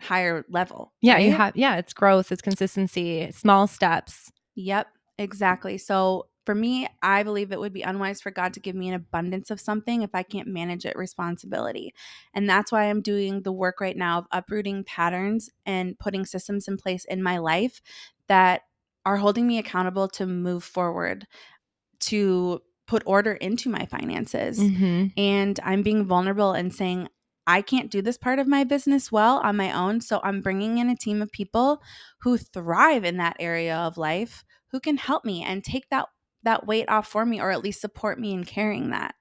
higher 0.00 0.44
level. 0.48 0.92
Yeah, 1.00 1.18
you 1.18 1.32
have. 1.32 1.56
Yeah, 1.56 1.76
it's 1.76 1.92
growth. 1.92 2.32
It's 2.32 2.42
consistency. 2.42 3.30
Small 3.32 3.66
steps. 3.66 4.32
Yep, 4.54 4.86
exactly. 5.18 5.78
So 5.78 6.26
for 6.44 6.54
me, 6.54 6.88
I 7.02 7.22
believe 7.22 7.52
it 7.52 7.60
would 7.60 7.72
be 7.72 7.82
unwise 7.82 8.20
for 8.20 8.30
God 8.30 8.54
to 8.54 8.60
give 8.60 8.74
me 8.74 8.88
an 8.88 8.94
abundance 8.94 9.50
of 9.50 9.60
something 9.60 10.02
if 10.02 10.10
I 10.14 10.22
can't 10.22 10.48
manage 10.48 10.84
it 10.84 10.96
responsibility. 10.96 11.94
And 12.34 12.48
that's 12.48 12.72
why 12.72 12.84
I'm 12.84 13.00
doing 13.00 13.42
the 13.42 13.52
work 13.52 13.80
right 13.80 13.96
now 13.96 14.18
of 14.18 14.26
uprooting 14.32 14.84
patterns 14.84 15.50
and 15.64 15.98
putting 15.98 16.26
systems 16.26 16.66
in 16.66 16.76
place 16.76 17.04
in 17.04 17.22
my 17.22 17.38
life 17.38 17.80
that 18.26 18.62
are 19.04 19.16
holding 19.16 19.46
me 19.46 19.58
accountable 19.58 20.08
to 20.08 20.26
move 20.26 20.64
forward, 20.64 21.26
to 22.00 22.60
put 22.86 23.02
order 23.06 23.32
into 23.32 23.70
my 23.70 23.86
finances 23.86 24.58
Mm-hmm. 24.58 25.06
and 25.16 25.58
I'm 25.62 25.82
being 25.82 26.04
vulnerable 26.04 26.52
and 26.52 26.74
saying, 26.74 27.08
I 27.46 27.62
can't 27.62 27.90
do 27.90 28.02
this 28.02 28.18
part 28.18 28.38
of 28.38 28.46
my 28.46 28.64
business 28.64 29.10
well 29.10 29.38
on 29.38 29.56
my 29.56 29.72
own. 29.72 30.00
So 30.00 30.20
I'm 30.22 30.40
bringing 30.40 30.78
in 30.78 30.90
a 30.90 30.96
team 30.96 31.22
of 31.22 31.32
people 31.32 31.82
who 32.20 32.36
thrive 32.38 33.04
in 33.04 33.16
that 33.16 33.36
area 33.40 33.76
of 33.76 33.96
life 33.96 34.44
who 34.70 34.80
can 34.80 34.96
help 34.96 35.24
me 35.24 35.42
and 35.42 35.62
take 35.62 35.88
that 35.90 36.06
that 36.44 36.66
weight 36.66 36.88
off 36.88 37.08
for 37.08 37.24
me 37.24 37.40
or 37.40 37.50
at 37.50 37.62
least 37.62 37.80
support 37.80 38.18
me 38.18 38.32
in 38.32 38.44
carrying 38.44 38.90
that. 38.90 39.14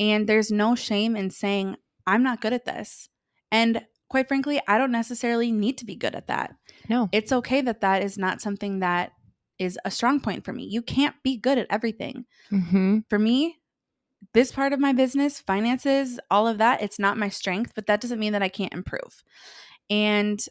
And 0.00 0.28
there's 0.28 0.50
no 0.50 0.74
shame 0.74 1.16
in 1.16 1.30
saying 1.30 1.76
I'm 2.06 2.22
not 2.22 2.40
good 2.40 2.52
at 2.52 2.64
this. 2.64 3.08
And 3.50 3.82
quite 4.08 4.28
frankly, 4.28 4.60
I 4.66 4.78
don't 4.78 4.92
necessarily 4.92 5.52
need 5.52 5.78
to 5.78 5.84
be 5.84 5.96
good 5.96 6.14
at 6.14 6.26
that. 6.26 6.54
No. 6.88 7.08
It's 7.12 7.32
okay 7.32 7.60
that 7.62 7.80
that 7.80 8.02
is 8.02 8.18
not 8.18 8.40
something 8.40 8.80
that 8.80 9.12
is 9.58 9.78
a 9.84 9.90
strong 9.90 10.20
point 10.20 10.44
for 10.44 10.52
me. 10.52 10.64
You 10.64 10.82
can't 10.82 11.14
be 11.22 11.36
good 11.36 11.58
at 11.58 11.68
everything. 11.70 12.26
Mm-hmm. 12.50 12.98
For 13.08 13.18
me, 13.18 13.58
this 14.32 14.50
part 14.50 14.72
of 14.72 14.80
my 14.80 14.92
business, 14.92 15.40
finances, 15.40 16.18
all 16.30 16.48
of 16.48 16.58
that, 16.58 16.82
it's 16.82 16.98
not 16.98 17.18
my 17.18 17.28
strength, 17.28 17.72
but 17.74 17.86
that 17.86 18.00
doesn't 18.00 18.18
mean 18.18 18.32
that 18.32 18.42
I 18.42 18.48
can't 18.48 18.72
improve. 18.72 19.22
And 19.90 20.44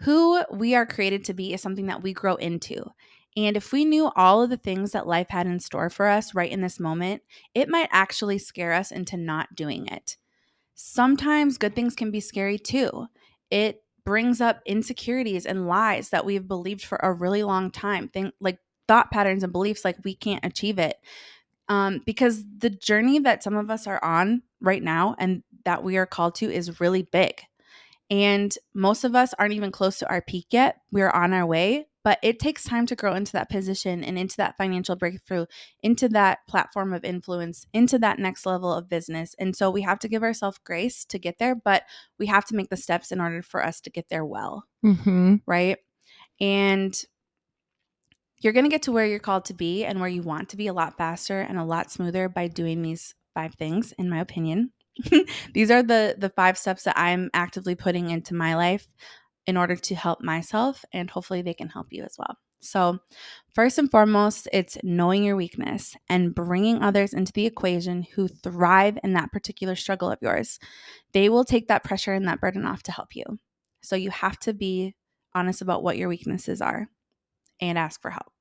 who 0.00 0.42
we 0.50 0.74
are 0.74 0.84
created 0.84 1.24
to 1.26 1.34
be 1.34 1.54
is 1.54 1.62
something 1.62 1.86
that 1.86 2.02
we 2.02 2.12
grow 2.12 2.34
into. 2.34 2.90
And 3.36 3.56
if 3.56 3.72
we 3.72 3.84
knew 3.84 4.10
all 4.14 4.42
of 4.42 4.50
the 4.50 4.56
things 4.56 4.92
that 4.92 5.06
life 5.06 5.28
had 5.30 5.46
in 5.46 5.58
store 5.60 5.88
for 5.88 6.06
us 6.06 6.34
right 6.34 6.50
in 6.50 6.60
this 6.60 6.78
moment, 6.78 7.22
it 7.54 7.68
might 7.68 7.88
actually 7.90 8.38
scare 8.38 8.72
us 8.72 8.90
into 8.90 9.16
not 9.16 9.54
doing 9.54 9.86
it. 9.86 10.16
Sometimes 10.74 11.58
good 11.58 11.74
things 11.74 11.94
can 11.94 12.10
be 12.10 12.20
scary 12.20 12.58
too. 12.58 13.06
It 13.50 13.82
brings 14.04 14.40
up 14.40 14.60
insecurities 14.66 15.46
and 15.46 15.66
lies 15.66 16.10
that 16.10 16.24
we've 16.24 16.46
believed 16.48 16.84
for 16.84 16.98
a 17.02 17.12
really 17.12 17.42
long 17.42 17.70
time, 17.70 18.08
think 18.08 18.34
like 18.40 18.58
thought 18.88 19.10
patterns 19.10 19.42
and 19.42 19.52
beliefs 19.52 19.84
like 19.84 19.96
we 20.04 20.14
can't 20.14 20.44
achieve 20.44 20.78
it. 20.78 20.96
Um, 21.68 22.00
because 22.04 22.44
the 22.58 22.70
journey 22.70 23.18
that 23.20 23.42
some 23.42 23.56
of 23.56 23.70
us 23.70 23.86
are 23.86 24.02
on 24.04 24.42
right 24.60 24.82
now 24.82 25.14
and 25.18 25.42
that 25.64 25.84
we 25.84 25.96
are 25.96 26.06
called 26.06 26.34
to 26.36 26.52
is 26.52 26.80
really 26.80 27.02
big. 27.02 27.40
And 28.10 28.52
most 28.74 29.04
of 29.04 29.14
us 29.14 29.32
aren't 29.38 29.54
even 29.54 29.70
close 29.70 29.98
to 30.00 30.10
our 30.10 30.20
peak 30.20 30.48
yet. 30.50 30.80
We're 30.90 31.08
on 31.08 31.32
our 31.32 31.46
way, 31.46 31.86
but 32.04 32.18
it 32.22 32.38
takes 32.38 32.64
time 32.64 32.86
to 32.86 32.96
grow 32.96 33.14
into 33.14 33.32
that 33.32 33.48
position 33.48 34.02
and 34.02 34.18
into 34.18 34.36
that 34.36 34.56
financial 34.56 34.96
breakthrough, 34.96 35.46
into 35.82 36.08
that 36.08 36.38
platform 36.48 36.92
of 36.92 37.04
influence, 37.04 37.66
into 37.72 37.98
that 38.00 38.18
next 38.18 38.44
level 38.44 38.72
of 38.72 38.88
business. 38.88 39.34
And 39.38 39.54
so 39.54 39.70
we 39.70 39.82
have 39.82 39.98
to 40.00 40.08
give 40.08 40.22
ourselves 40.22 40.58
grace 40.64 41.04
to 41.06 41.18
get 41.18 41.38
there, 41.38 41.54
but 41.54 41.84
we 42.18 42.26
have 42.26 42.44
to 42.46 42.56
make 42.56 42.70
the 42.70 42.76
steps 42.76 43.12
in 43.12 43.20
order 43.20 43.42
for 43.42 43.64
us 43.64 43.80
to 43.82 43.90
get 43.90 44.08
there 44.08 44.24
well, 44.24 44.64
Mm-hmm. 44.84 45.36
right? 45.46 45.78
And 46.40 47.00
you're 48.40 48.52
going 48.52 48.64
to 48.64 48.70
get 48.70 48.82
to 48.82 48.92
where 48.92 49.06
you're 49.06 49.20
called 49.20 49.44
to 49.46 49.54
be 49.54 49.84
and 49.84 50.00
where 50.00 50.08
you 50.08 50.22
want 50.22 50.48
to 50.48 50.56
be 50.56 50.66
a 50.66 50.72
lot 50.72 50.96
faster 50.98 51.40
and 51.40 51.58
a 51.58 51.64
lot 51.64 51.90
smoother 51.90 52.28
by 52.28 52.48
doing 52.48 52.82
these 52.82 53.14
five 53.34 53.54
things 53.54 53.92
in 53.92 54.10
my 54.10 54.20
opinion. 54.20 54.72
these 55.54 55.70
are 55.70 55.82
the 55.82 56.16
the 56.18 56.28
five 56.28 56.58
steps 56.58 56.82
that 56.82 56.98
I'm 56.98 57.30
actively 57.32 57.74
putting 57.74 58.10
into 58.10 58.34
my 58.34 58.56
life 58.56 58.88
in 59.46 59.56
order 59.56 59.76
to 59.76 59.94
help 59.94 60.22
myself 60.22 60.84
and 60.92 61.10
hopefully 61.10 61.42
they 61.42 61.54
can 61.54 61.68
help 61.68 61.88
you 61.90 62.04
as 62.04 62.16
well. 62.18 62.36
So, 62.64 63.00
first 63.52 63.78
and 63.78 63.90
foremost, 63.90 64.48
it's 64.52 64.78
knowing 64.84 65.24
your 65.24 65.34
weakness 65.34 65.96
and 66.08 66.32
bringing 66.32 66.80
others 66.80 67.12
into 67.12 67.32
the 67.32 67.44
equation 67.44 68.06
who 68.14 68.28
thrive 68.28 68.98
in 69.02 69.14
that 69.14 69.32
particular 69.32 69.74
struggle 69.74 70.10
of 70.12 70.20
yours. 70.22 70.60
They 71.12 71.28
will 71.28 71.44
take 71.44 71.66
that 71.68 71.82
pressure 71.82 72.12
and 72.12 72.28
that 72.28 72.40
burden 72.40 72.64
off 72.64 72.84
to 72.84 72.92
help 72.92 73.16
you. 73.16 73.24
So, 73.82 73.96
you 73.96 74.10
have 74.10 74.38
to 74.40 74.54
be 74.54 74.94
honest 75.34 75.60
about 75.60 75.82
what 75.82 75.98
your 75.98 76.08
weaknesses 76.08 76.62
are 76.62 76.88
and 77.60 77.76
ask 77.76 78.00
for 78.00 78.12
help. 78.12 78.32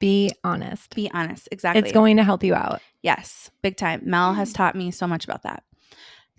Be 0.00 0.32
honest. 0.42 0.92
Be 0.94 1.08
honest. 1.14 1.48
Exactly. 1.52 1.82
It's 1.82 1.92
going 1.92 2.16
to 2.16 2.24
help 2.24 2.42
you 2.42 2.54
out. 2.54 2.80
Yes, 3.02 3.52
big 3.62 3.76
time. 3.76 4.02
Mel 4.04 4.34
has 4.34 4.52
mm. 4.52 4.56
taught 4.56 4.74
me 4.74 4.90
so 4.90 5.06
much 5.06 5.24
about 5.24 5.44
that. 5.44 5.62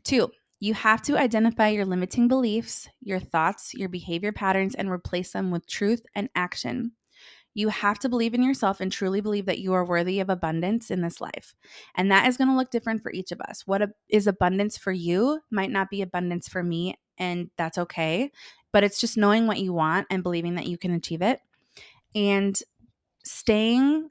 Two, 0.04 0.32
you 0.60 0.74
have 0.74 1.02
to 1.04 1.18
identify 1.18 1.70
your 1.70 1.86
limiting 1.86 2.28
beliefs, 2.28 2.88
your 3.02 3.20
thoughts, 3.20 3.74
your 3.74 3.90
behavior 3.90 4.32
patterns, 4.32 4.76
and 4.76 4.90
replace 4.90 5.32
them 5.32 5.52
with 5.52 5.68
truth 5.68 6.06
and 6.16 6.30
action. 6.36 6.94
You 7.54 7.70
have 7.70 8.00
to 8.00 8.10
believe 8.10 8.34
in 8.34 8.44
yourself 8.44 8.82
and 8.82 8.92
truly 8.92 9.22
believe 9.22 9.46
that 9.46 9.60
you 9.60 9.74
are 9.74 9.86
worthy 9.86 10.20
of 10.20 10.30
abundance 10.30 10.92
in 10.92 11.02
this 11.02 11.22
life. 11.22 11.56
And 11.96 12.12
that 12.12 12.28
is 12.28 12.36
going 12.36 12.50
to 12.50 12.56
look 12.56 12.70
different 12.70 13.02
for 13.02 13.12
each 13.12 13.32
of 13.32 13.40
us. 13.42 13.66
What 13.66 13.82
is 14.10 14.28
abundance 14.28 14.78
for 14.78 14.92
you 14.92 15.40
might 15.52 15.72
not 15.72 15.90
be 15.90 16.02
abundance 16.02 16.50
for 16.50 16.64
me, 16.64 16.96
and 17.18 17.50
that's 17.58 17.78
okay. 17.78 18.32
But 18.74 18.84
it's 18.84 19.00
just 19.00 19.18
knowing 19.18 19.48
what 19.48 19.60
you 19.60 19.72
want 19.72 20.08
and 20.10 20.24
believing 20.24 20.56
that 20.56 20.68
you 20.68 20.78
can 20.78 20.94
achieve 20.94 21.22
it. 21.22 21.40
And 22.14 22.58
staying 23.24 24.10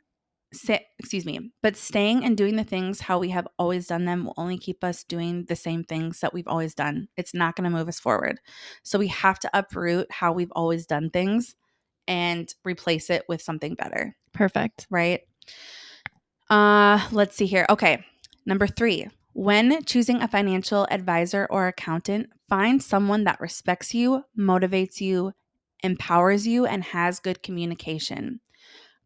sa- 0.54 0.78
excuse 0.98 1.26
me, 1.26 1.52
but 1.62 1.76
staying 1.76 2.24
and 2.24 2.36
doing 2.36 2.56
the 2.56 2.64
things 2.64 3.00
how 3.00 3.18
we 3.18 3.30
have 3.30 3.48
always 3.58 3.86
done 3.86 4.04
them 4.04 4.24
will 4.24 4.34
only 4.36 4.58
keep 4.58 4.82
us 4.82 5.04
doing 5.04 5.44
the 5.46 5.56
same 5.56 5.84
things 5.84 6.20
that 6.20 6.32
we've 6.32 6.48
always 6.48 6.74
done. 6.74 7.08
It's 7.16 7.34
not 7.34 7.56
going 7.56 7.70
to 7.70 7.76
move 7.76 7.88
us 7.88 8.00
forward. 8.00 8.40
So 8.82 8.98
we 8.98 9.08
have 9.08 9.38
to 9.40 9.50
uproot 9.52 10.10
how 10.10 10.32
we've 10.32 10.52
always 10.52 10.86
done 10.86 11.10
things 11.10 11.54
and 12.06 12.52
replace 12.64 13.10
it 13.10 13.24
with 13.28 13.42
something 13.42 13.74
better, 13.74 14.16
Perfect. 14.32 14.86
right? 14.90 15.20
Uh, 16.50 17.06
let's 17.12 17.36
see 17.36 17.46
here. 17.46 17.66
Okay. 17.70 18.04
Number 18.46 18.66
3. 18.66 19.08
When 19.32 19.82
choosing 19.84 20.22
a 20.22 20.28
financial 20.28 20.86
advisor 20.90 21.46
or 21.50 21.66
accountant, 21.66 22.30
find 22.48 22.82
someone 22.82 23.24
that 23.24 23.40
respects 23.40 23.92
you, 23.94 24.22
motivates 24.38 25.00
you, 25.00 25.32
empowers 25.82 26.46
you 26.46 26.66
and 26.66 26.84
has 26.84 27.18
good 27.18 27.42
communication. 27.42 28.40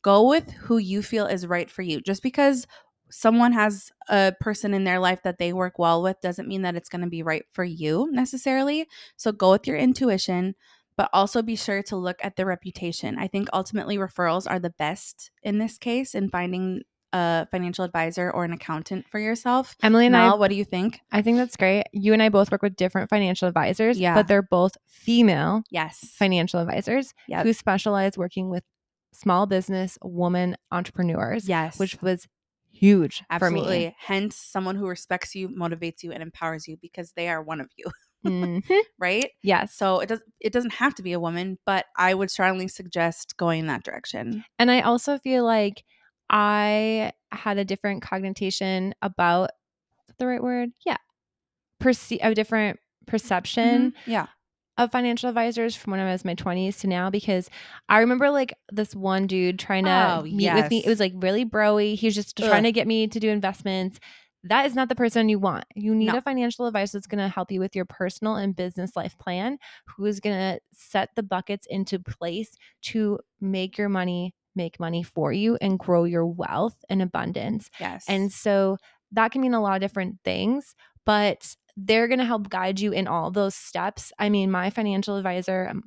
Go 0.02 0.28
with 0.28 0.50
who 0.52 0.78
you 0.78 1.02
feel 1.02 1.26
is 1.26 1.46
right 1.46 1.70
for 1.70 1.82
you. 1.82 2.00
Just 2.00 2.22
because 2.22 2.66
someone 3.10 3.52
has 3.52 3.90
a 4.08 4.32
person 4.40 4.74
in 4.74 4.84
their 4.84 4.98
life 4.98 5.22
that 5.24 5.38
they 5.38 5.52
work 5.52 5.78
well 5.78 6.02
with 6.02 6.20
doesn't 6.20 6.48
mean 6.48 6.62
that 6.62 6.76
it's 6.76 6.88
going 6.88 7.00
to 7.02 7.08
be 7.08 7.22
right 7.22 7.44
for 7.52 7.64
you 7.64 8.08
necessarily. 8.12 8.86
So 9.16 9.32
go 9.32 9.52
with 9.52 9.66
your 9.66 9.76
intuition, 9.78 10.54
but 10.96 11.08
also 11.12 11.40
be 11.42 11.56
sure 11.56 11.82
to 11.84 11.96
look 11.96 12.18
at 12.22 12.36
the 12.36 12.44
reputation. 12.44 13.18
I 13.18 13.26
think 13.28 13.48
ultimately 13.52 13.96
referrals 13.96 14.48
are 14.48 14.58
the 14.58 14.70
best 14.70 15.30
in 15.42 15.58
this 15.58 15.78
case 15.78 16.14
in 16.14 16.28
finding 16.28 16.82
a 17.14 17.46
financial 17.50 17.86
advisor 17.86 18.30
or 18.30 18.44
an 18.44 18.52
accountant 18.52 19.08
for 19.08 19.18
yourself. 19.18 19.74
Emily 19.82 20.06
and 20.06 20.12
Mel, 20.12 20.34
I, 20.34 20.36
what 20.36 20.48
do 20.50 20.54
you 20.56 20.64
think? 20.64 21.00
I 21.10 21.22
think 21.22 21.38
that's 21.38 21.56
great. 21.56 21.84
You 21.92 22.12
and 22.12 22.22
I 22.22 22.28
both 22.28 22.52
work 22.52 22.60
with 22.60 22.76
different 22.76 23.08
financial 23.08 23.48
advisors, 23.48 23.98
Yeah. 23.98 24.12
but 24.14 24.28
they're 24.28 24.42
both 24.42 24.76
female 24.86 25.62
Yes. 25.70 26.00
financial 26.18 26.60
advisors 26.60 27.14
Yep. 27.28 27.46
who 27.46 27.52
specialize 27.54 28.18
working 28.18 28.50
with 28.50 28.64
small 29.12 29.46
business 29.46 29.98
woman 30.02 30.56
entrepreneurs, 30.70 31.48
Yes. 31.48 31.78
which 31.78 32.00
was 32.02 32.26
huge 32.70 33.22
Absolutely. 33.30 33.64
for 33.64 33.70
me. 33.90 33.96
Hence, 33.98 34.36
someone 34.36 34.76
who 34.76 34.86
respects 34.86 35.34
you, 35.34 35.48
motivates 35.48 36.02
you, 36.02 36.12
and 36.12 36.22
empowers 36.22 36.68
you 36.68 36.76
because 36.80 37.12
they 37.12 37.28
are 37.28 37.42
one 37.42 37.60
of 37.60 37.68
you, 37.76 37.86
Mhm. 38.24 38.62
right? 38.98 39.30
Yes. 39.42 39.74
So 39.74 40.00
it 40.00 40.08
does 40.08 40.20
it 40.40 40.52
doesn't 40.52 40.74
have 40.74 40.94
to 40.96 41.02
be 41.02 41.12
a 41.12 41.20
woman, 41.20 41.58
but 41.66 41.86
I 41.96 42.14
would 42.14 42.30
strongly 42.30 42.68
suggest 42.68 43.36
going 43.36 43.60
in 43.60 43.66
that 43.68 43.82
direction. 43.84 44.44
And 44.58 44.70
I 44.70 44.82
also 44.82 45.18
feel 45.18 45.44
like 45.44 45.84
I 46.30 47.12
had 47.32 47.58
a 47.58 47.64
different 47.64 48.02
cognition 48.02 48.94
about 49.02 49.50
the 50.18 50.26
right 50.26 50.42
word? 50.42 50.70
Yeah. 50.84 50.96
Perce- 51.80 52.18
a 52.20 52.34
different 52.34 52.78
perception 53.06 53.92
Mhm. 53.92 53.94
Yeah. 54.06 54.26
Of 54.78 54.90
financial 54.92 55.28
advisors 55.28 55.76
from 55.76 55.90
when 55.90 56.00
I 56.00 56.10
was 56.10 56.22
in 56.22 56.28
my 56.28 56.34
20s 56.34 56.78
to 56.80 56.86
now 56.86 57.10
because 57.10 57.50
I 57.88 57.98
remember 57.98 58.30
like 58.30 58.54
this 58.72 58.94
one 58.94 59.26
dude 59.26 59.58
trying 59.58 59.84
to 59.84 59.90
Oh, 60.20 60.22
meet 60.22 60.54
with 60.54 60.70
me. 60.70 60.82
It 60.84 60.88
was 60.88 61.00
like 61.00 61.12
really 61.16 61.44
broy. 61.44 61.94
He 61.96 62.06
was 62.06 62.14
just 62.14 62.36
trying 62.36 62.62
to 62.62 62.72
get 62.72 62.86
me 62.86 63.06
to 63.08 63.20
do 63.20 63.28
investments. 63.28 63.98
That 64.44 64.66
is 64.66 64.74
not 64.76 64.88
the 64.88 64.94
person 64.94 65.28
you 65.28 65.40
want. 65.40 65.64
You 65.74 65.94
need 65.94 66.06
No. 66.06 66.18
a 66.18 66.22
financial 66.22 66.66
advisor 66.66 66.96
that's 66.96 67.08
going 67.08 67.18
to 67.18 67.28
help 67.28 67.50
you 67.50 67.58
with 67.58 67.74
your 67.74 67.84
personal 67.84 68.36
and 68.36 68.54
business 68.54 68.94
life 68.94 69.18
plan, 69.18 69.58
who 69.88 70.06
is 70.06 70.20
going 70.20 70.36
to 70.36 70.60
set 70.72 71.10
the 71.16 71.24
buckets 71.24 71.66
into 71.68 71.98
place 71.98 72.50
to 72.82 73.18
make 73.40 73.76
your 73.76 73.88
money 73.88 74.32
make 74.54 74.80
money 74.80 75.04
for 75.04 75.32
you 75.32 75.56
and 75.60 75.78
grow 75.78 76.02
your 76.02 76.26
wealth 76.26 76.84
and 76.88 77.00
abundance. 77.00 77.68
Yes. 77.78 78.04
And 78.08 78.32
so 78.32 78.76
that 79.12 79.30
can 79.30 79.40
mean 79.40 79.54
a 79.54 79.60
lot 79.62 79.74
of 79.76 79.80
different 79.80 80.16
things, 80.24 80.74
but 81.06 81.54
they're 81.80 82.08
going 82.08 82.18
to 82.18 82.24
help 82.24 82.48
guide 82.50 82.80
you 82.80 82.90
in 82.92 83.06
all 83.06 83.30
those 83.30 83.54
steps. 83.54 84.12
I 84.18 84.28
mean, 84.30 84.50
my 84.50 84.70
financial 84.70 85.16
advisor 85.16 85.68
um, 85.70 85.84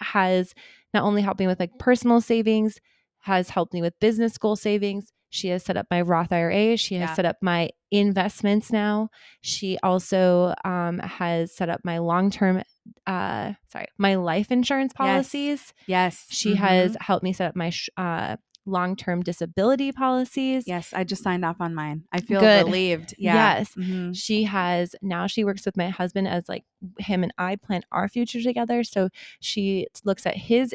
has 0.00 0.52
not 0.92 1.04
only 1.04 1.22
helped 1.22 1.38
me 1.40 1.46
with 1.46 1.60
like 1.60 1.78
personal 1.78 2.20
savings, 2.20 2.78
has 3.20 3.50
helped 3.50 3.72
me 3.72 3.80
with 3.82 3.98
business 4.00 4.36
goal 4.38 4.56
savings. 4.56 5.12
She 5.30 5.48
has 5.48 5.62
set 5.62 5.76
up 5.76 5.86
my 5.90 6.00
Roth 6.00 6.32
IRA. 6.32 6.76
She 6.76 6.94
has 6.96 7.10
Yeah. 7.10 7.14
set 7.14 7.24
up 7.26 7.36
my 7.42 7.68
investments 7.90 8.72
now. 8.72 9.10
She 9.42 9.78
also 9.82 10.54
um, 10.64 10.98
has 11.00 11.54
set 11.54 11.68
up 11.68 11.82
my 11.84 11.98
long 11.98 12.30
term, 12.30 12.62
uh, 13.06 13.52
sorry, 13.70 13.86
my 13.98 14.14
life 14.14 14.50
insurance 14.50 14.92
policies. 14.94 15.74
yes. 15.86 16.26
She 16.30 16.54
Mhm. 16.54 16.58
has 16.58 16.96
helped 17.00 17.22
me 17.24 17.32
set 17.34 17.48
up 17.48 17.56
my 17.56 17.68
sh- 17.70 17.90
uh, 17.98 18.36
long 18.68 18.94
term 18.96 19.22
disability 19.22 19.90
policies. 19.92 20.64
Yes, 20.66 20.92
I 20.92 21.04
just 21.04 21.22
signed 21.22 21.44
off 21.44 21.56
on 21.60 21.74
mine. 21.74 22.04
I 22.12 22.20
feel 22.20 22.40
Good. 22.40 22.66
relieved. 22.66 23.14
Yeah. 23.18 23.58
Yes. 23.58 23.74
Mhm. 23.74 24.16
She 24.16 24.44
has 24.44 24.94
now 25.02 25.26
she 25.26 25.44
works 25.44 25.64
with 25.66 25.76
my 25.76 25.88
husband 25.88 26.28
as 26.28 26.48
like 26.48 26.64
him 26.98 27.22
and 27.22 27.32
I 27.38 27.56
plan 27.56 27.82
our 27.90 28.08
future 28.08 28.40
together. 28.42 28.84
So 28.84 29.08
she 29.40 29.86
looks 30.04 30.26
at 30.26 30.36
his 30.36 30.74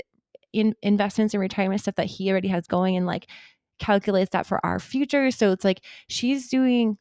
in 0.52 0.76
investments 0.84 1.34
and 1.34 1.42
retirement 1.42 1.82
stuff 1.82 1.96
that 1.96 2.06
he 2.08 2.30
already 2.30 2.50
has 2.50 2.68
going 2.68 2.96
and 2.96 3.06
like 3.06 3.28
calculates 3.80 4.30
that 4.32 4.46
for 4.46 4.64
our 4.66 4.80
future. 4.80 5.32
So 5.32 5.52
it's 5.52 5.64
like 5.66 5.82
she's 6.08 6.48
doing 6.50 6.98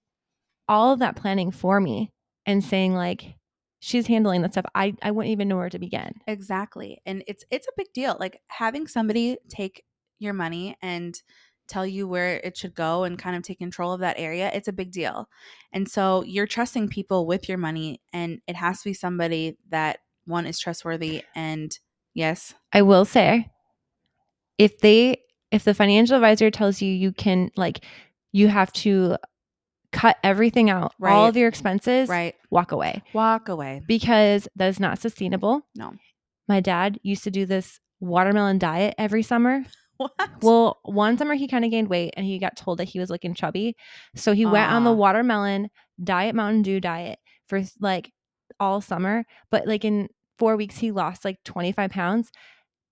all 0.68 0.92
of 0.92 1.00
that 1.00 1.16
planning 1.16 1.50
for 1.50 1.81
me 1.81 2.11
and 2.46 2.64
saying 2.64 2.94
like 2.94 3.35
she's 3.81 4.07
handling 4.07 4.42
that 4.42 4.52
stuff. 4.52 4.64
I 4.74 4.94
I 5.02 5.11
wouldn't 5.11 5.33
even 5.33 5.48
know 5.48 5.57
where 5.57 5.68
to 5.68 5.78
begin. 5.78 6.12
Exactly. 6.26 7.00
And 7.05 7.22
it's 7.26 7.44
it's 7.50 7.66
a 7.66 7.72
big 7.76 7.92
deal. 7.92 8.16
Like 8.18 8.40
having 8.48 8.87
somebody 8.87 9.37
take 9.48 9.83
your 10.22 10.32
money 10.35 10.76
and 10.82 11.14
tell 11.68 11.87
you 11.87 12.06
where 12.08 12.37
it 12.38 12.56
should 12.56 12.74
go 12.74 13.04
and 13.04 13.18
kind 13.18 13.37
of 13.37 13.42
take 13.42 13.58
control 13.58 13.92
of 13.92 14.00
that 14.00 14.18
area, 14.18 14.50
it's 14.52 14.68
a 14.68 14.72
big 14.72 14.90
deal. 14.92 15.28
And 15.72 15.88
so 15.88 16.22
you're 16.24 16.46
trusting 16.46 16.88
people 16.88 17.26
with 17.26 17.48
your 17.48 17.56
money 17.58 18.00
and 18.12 18.40
it 18.46 18.56
has 18.56 18.78
to 18.82 18.90
be 18.90 18.94
somebody 18.94 19.56
that 19.70 19.98
one 20.26 20.44
is 20.46 20.58
trustworthy 20.58 21.22
and 21.35 21.76
yes. 22.14 22.54
I 22.72 22.82
will 22.82 23.04
say 23.04 23.50
if 24.58 24.78
they 24.80 25.18
if 25.50 25.64
the 25.64 25.74
financial 25.74 26.16
advisor 26.16 26.50
tells 26.50 26.80
you 26.82 26.90
you 26.92 27.12
can 27.12 27.50
like 27.56 27.85
you 28.32 28.48
have 28.48 28.72
to 28.72 29.16
cut 29.92 30.16
everything 30.24 30.70
out, 30.70 30.94
all 31.02 31.26
of 31.26 31.37
your 31.37 31.48
expenses, 31.48 32.08
Right. 32.08 32.35
walk 32.50 32.72
away 32.72 33.02
Walk 33.12 33.48
away. 33.50 33.82
because 33.87 34.48
that 34.56 34.68
is 34.68 34.80
not 34.80 34.98
sustainable. 34.98 35.66
No. 35.74 35.94
My 36.48 36.61
dad 36.61 36.98
used 37.02 37.24
to 37.24 37.30
do 37.30 37.44
this 37.46 37.78
watermelon 38.00 38.58
diet 38.58 38.94
every 38.98 39.22
summer. 39.22 39.64
What? 40.18 40.30
Well, 40.42 40.80
one 40.82 41.16
summer 41.18 41.34
he 41.34 41.48
kind 41.48 41.64
of 41.64 41.70
gained 41.70 41.88
weight 41.88 42.14
and 42.16 42.26
he 42.26 42.38
got 42.38 42.56
told 42.56 42.78
that 42.78 42.88
he 42.88 42.98
was 42.98 43.10
looking 43.10 43.34
chubby. 43.34 43.76
So 44.14 44.32
he 44.32 44.46
went 44.46 44.70
on 44.70 44.84
the 44.84 44.92
watermelon 44.92 45.70
diet 46.02 46.34
Mountain 46.34 46.62
Dew 46.62 46.80
diet 46.80 47.18
for 47.46 47.62
like 47.80 48.12
all 48.58 48.80
summer. 48.80 49.24
But 49.50 49.66
like 49.66 49.84
in 49.84 50.08
four 50.38 50.56
weeks, 50.56 50.78
he 50.78 50.90
lost 50.90 51.24
like 51.24 51.42
25 51.44 51.90
pounds. 51.90 52.30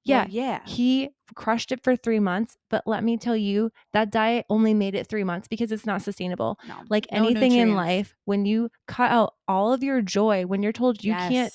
Yeah. 0.05 0.23
Well, 0.23 0.29
yeah. 0.31 0.61
He 0.67 1.11
crushed 1.35 1.73
it 1.73 1.83
for 1.83 1.97
three 1.97 2.21
months. 2.21 2.57
But 2.71 2.85
let 2.87 3.05
me 3.05 3.17
tell 3.17 3.37
you, 3.37 3.71
that 3.93 4.11
diet 4.11 4.47
only 4.49 4.75
made 4.75 4.95
it 4.95 5.07
three 5.07 5.25
months 5.25 5.49
because 5.49 5.73
it's 5.73 5.87
not 5.87 6.03
sustainable. 6.03 6.59
No. 6.67 6.75
Like 6.89 7.07
No 7.13 7.19
anything 7.19 7.53
in 7.53 7.75
life, 7.75 8.15
when 8.25 8.47
you 8.47 8.71
cut 8.87 9.11
out 9.11 9.35
all 9.47 9.73
of 9.73 9.83
your 9.83 10.01
joy, 10.03 10.47
when 10.47 10.63
you're 10.63 10.73
told 10.73 11.05
you 11.05 11.13
can't 11.15 11.53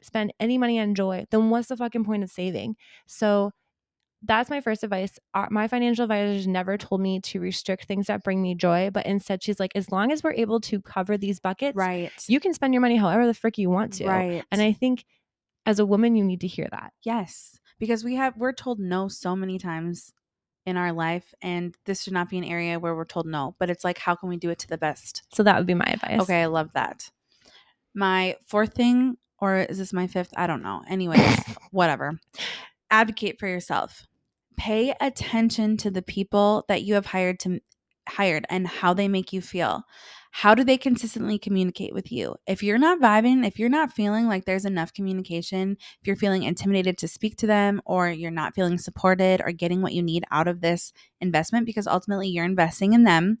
spend 0.00 0.32
any 0.40 0.58
money 0.58 0.80
on 0.80 0.94
joy, 0.94 1.24
then 1.30 1.50
what's 1.50 1.68
the 1.68 1.76
fucking 1.76 2.04
point 2.04 2.24
of 2.24 2.30
saving? 2.30 2.76
So 3.06 3.52
that's 4.24 4.50
my 4.50 4.60
first 4.60 4.84
advice. 4.84 5.18
Uh, 5.34 5.46
My 5.50 5.66
financial 5.68 6.04
advisors 6.04 6.46
never 6.46 6.78
told 6.78 7.00
me 7.00 7.20
to 7.20 7.40
restrict 7.40 7.86
things 7.86 8.06
that 8.06 8.22
bring 8.22 8.40
me 8.40 8.54
joy, 8.54 8.90
but 8.92 9.04
instead 9.06 9.42
she's 9.42 9.58
like, 9.58 9.72
as 9.74 9.90
long 9.90 10.12
as 10.12 10.22
we're 10.22 10.32
able 10.34 10.60
to 10.62 10.80
cover 10.80 11.16
these 11.18 11.40
buckets, 11.40 11.76
Right. 11.76 12.12
you 12.28 12.38
can 12.40 12.54
spend 12.54 12.72
your 12.74 12.80
money 12.80 12.96
however 12.96 13.26
the 13.26 13.34
frick 13.34 13.58
you 13.58 13.68
want 13.70 13.94
to. 13.94 14.06
Right. 14.06 14.44
And 14.52 14.62
I 14.62 14.72
think 14.72 15.04
as 15.66 15.78
a 15.78 15.86
woman, 15.86 16.14
you 16.16 16.24
need 16.24 16.40
to 16.42 16.46
hear 16.46 16.68
that. 16.70 16.92
Yes, 17.04 17.58
because 17.78 18.04
we 18.04 18.14
have 18.16 18.36
we're 18.36 18.52
told 18.52 18.78
no 18.78 19.08
so 19.08 19.34
many 19.36 19.58
times 19.58 20.12
in 20.66 20.76
our 20.76 20.92
life 20.92 21.34
and 21.42 21.76
this 21.86 22.02
should 22.04 22.12
not 22.12 22.30
be 22.30 22.38
an 22.38 22.44
area 22.44 22.78
where 22.78 22.94
we're 22.94 23.04
told 23.04 23.26
no, 23.26 23.56
but 23.58 23.68
it's 23.70 23.82
like 23.84 23.98
how 23.98 24.14
can 24.14 24.28
we 24.28 24.36
do 24.36 24.50
it 24.50 24.58
to 24.60 24.68
the 24.68 24.78
best? 24.78 25.22
So 25.34 25.42
that 25.42 25.56
would 25.58 25.66
be 25.66 25.74
my 25.74 25.86
advice. 25.86 26.20
Okay, 26.20 26.42
I 26.42 26.46
love 26.46 26.70
that. 26.74 27.10
My 27.94 28.36
fourth 28.46 28.74
thing 28.74 29.16
or 29.38 29.56
is 29.58 29.78
this 29.78 29.92
my 29.92 30.06
fifth? 30.06 30.32
I 30.36 30.46
don't 30.46 30.62
know. 30.62 30.82
Anyways, 30.88 31.40
whatever. 31.72 32.20
Advocate 32.90 33.40
for 33.40 33.48
yourself. 33.48 34.06
Pay 34.56 34.94
attention 35.00 35.76
to 35.78 35.90
the 35.90 36.02
people 36.02 36.64
that 36.68 36.82
you 36.82 36.94
have 36.94 37.06
hired 37.06 37.40
to 37.40 37.60
hired 38.08 38.46
and 38.48 38.66
how 38.66 38.94
they 38.94 39.08
make 39.08 39.32
you 39.32 39.40
feel. 39.40 39.84
How 40.32 40.54
do 40.54 40.64
they 40.64 40.78
consistently 40.78 41.38
communicate 41.38 41.92
with 41.92 42.10
you? 42.10 42.36
If 42.46 42.62
you're 42.62 42.78
not 42.78 43.00
vibing, 43.00 43.46
if 43.46 43.58
you're 43.58 43.68
not 43.68 43.92
feeling 43.92 44.26
like 44.26 44.44
there's 44.44 44.64
enough 44.64 44.94
communication, 44.94 45.76
if 46.00 46.06
you're 46.06 46.16
feeling 46.16 46.42
intimidated 46.42 46.96
to 46.98 47.08
speak 47.08 47.36
to 47.36 47.46
them 47.46 47.82
or 47.84 48.08
you're 48.10 48.30
not 48.30 48.54
feeling 48.54 48.78
supported 48.78 49.42
or 49.44 49.52
getting 49.52 49.82
what 49.82 49.92
you 49.92 50.02
need 50.02 50.24
out 50.30 50.48
of 50.48 50.62
this 50.62 50.92
investment 51.20 51.66
because 51.66 51.86
ultimately 51.86 52.28
you're 52.28 52.46
investing 52.46 52.94
in 52.94 53.04
them, 53.04 53.38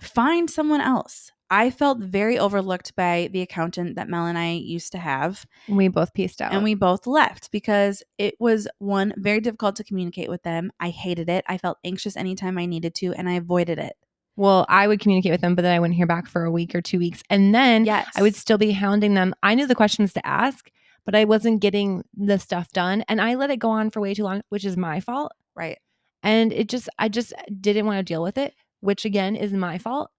find 0.00 0.48
someone 0.48 0.80
else. 0.80 1.32
I 1.50 1.70
felt 1.70 1.98
very 1.98 2.38
overlooked 2.38 2.96
by 2.96 3.28
the 3.32 3.42
accountant 3.42 3.96
that 3.96 4.08
Mel 4.08 4.26
and 4.26 4.36
I 4.38 4.52
used 4.52 4.92
to 4.92 4.98
have, 4.98 5.44
We 5.68 5.88
both 5.88 6.12
pieced 6.14 6.40
out. 6.42 6.52
and 6.52 6.64
we 6.64 6.74
both 6.74 7.06
left 7.06 7.50
because 7.52 8.02
it 8.18 8.34
was 8.40 8.66
one 8.78 9.12
very 9.16 9.40
difficult 9.40 9.76
to 9.76 9.84
communicate 9.84 10.28
with 10.30 10.42
them. 10.42 10.72
I 10.80 10.88
hated 10.90 11.28
it. 11.28 11.44
I 11.48 11.58
felt 11.58 11.78
anxious 11.84 12.16
anytime 12.16 12.56
I 12.58 12.66
needed 12.66 12.94
to, 12.96 13.12
and 13.14 13.28
I 13.28 13.34
avoided 13.34 13.78
it. 13.78 13.94
well, 14.36 14.66
I 14.68 14.88
would 14.88 14.98
communicate 15.00 15.30
with 15.32 15.42
them, 15.42 15.54
but 15.54 15.62
then 15.62 15.74
I 15.74 15.78
wouldn't 15.78 15.96
hear 15.96 16.06
back 16.08 16.26
for 16.28 16.44
a 16.44 16.50
week 16.50 16.74
or 16.74 16.80
two 16.82 16.98
weeks. 16.98 17.22
And 17.30 17.54
then 17.54 17.84
Yes, 17.84 18.08
I 18.16 18.22
would 18.22 18.34
still 18.34 18.58
be 18.58 18.72
hounding 18.72 19.14
them. 19.14 19.32
I 19.44 19.54
knew 19.54 19.66
the 19.68 19.76
questions 19.76 20.12
to 20.14 20.26
ask, 20.26 20.70
but 21.04 21.14
I 21.14 21.24
wasn't 21.24 21.60
getting 21.60 22.02
the 22.16 22.38
stuff 22.40 22.72
done. 22.72 23.04
And 23.08 23.20
I 23.20 23.36
let 23.36 23.50
it 23.50 23.58
go 23.58 23.70
on 23.70 23.90
for 23.90 24.00
way 24.00 24.12
too 24.14 24.24
long, 24.24 24.42
which 24.48 24.64
is 24.64 24.76
my 24.76 24.98
fault. 25.00 25.32
right. 25.54 25.78
And 26.24 26.52
it 26.54 26.68
just, 26.70 26.88
I 26.98 27.08
just 27.10 27.34
didn't 27.60 27.84
want 27.86 27.98
to 27.98 28.02
deal 28.02 28.22
with 28.22 28.38
it, 28.38 28.54
which 28.80 29.04
again 29.04 29.36
is 29.36 29.52
my 29.52 29.76
fault. 29.78 30.10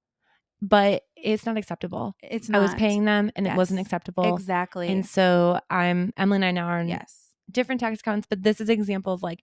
But 0.68 1.04
it's 1.16 1.46
not 1.46 1.58
acceptable. 1.58 2.16
It's 2.24 2.50
not. 2.50 2.60
I 2.60 2.62
was 2.62 2.74
paying 2.76 3.06
them 3.06 3.32
and 3.36 3.48
it 3.48 3.56
wasn't 3.56 3.80
acceptable. 3.80 4.36
exactly. 4.36 4.90
And 4.90 5.06
so 5.06 5.60
I'm, 5.70 6.14
Emily 6.18 6.38
and 6.38 6.46
I 6.46 6.52
now 6.52 6.68
are 6.68 6.80
in 6.80 6.88
yes, 6.88 7.34
different 7.52 7.82
tax 7.82 8.00
accounts, 8.00 8.28
but 8.30 8.44
this 8.44 8.60
is 8.60 8.70
an 8.70 8.74
example 8.74 9.14
of 9.14 9.24
like, 9.24 9.42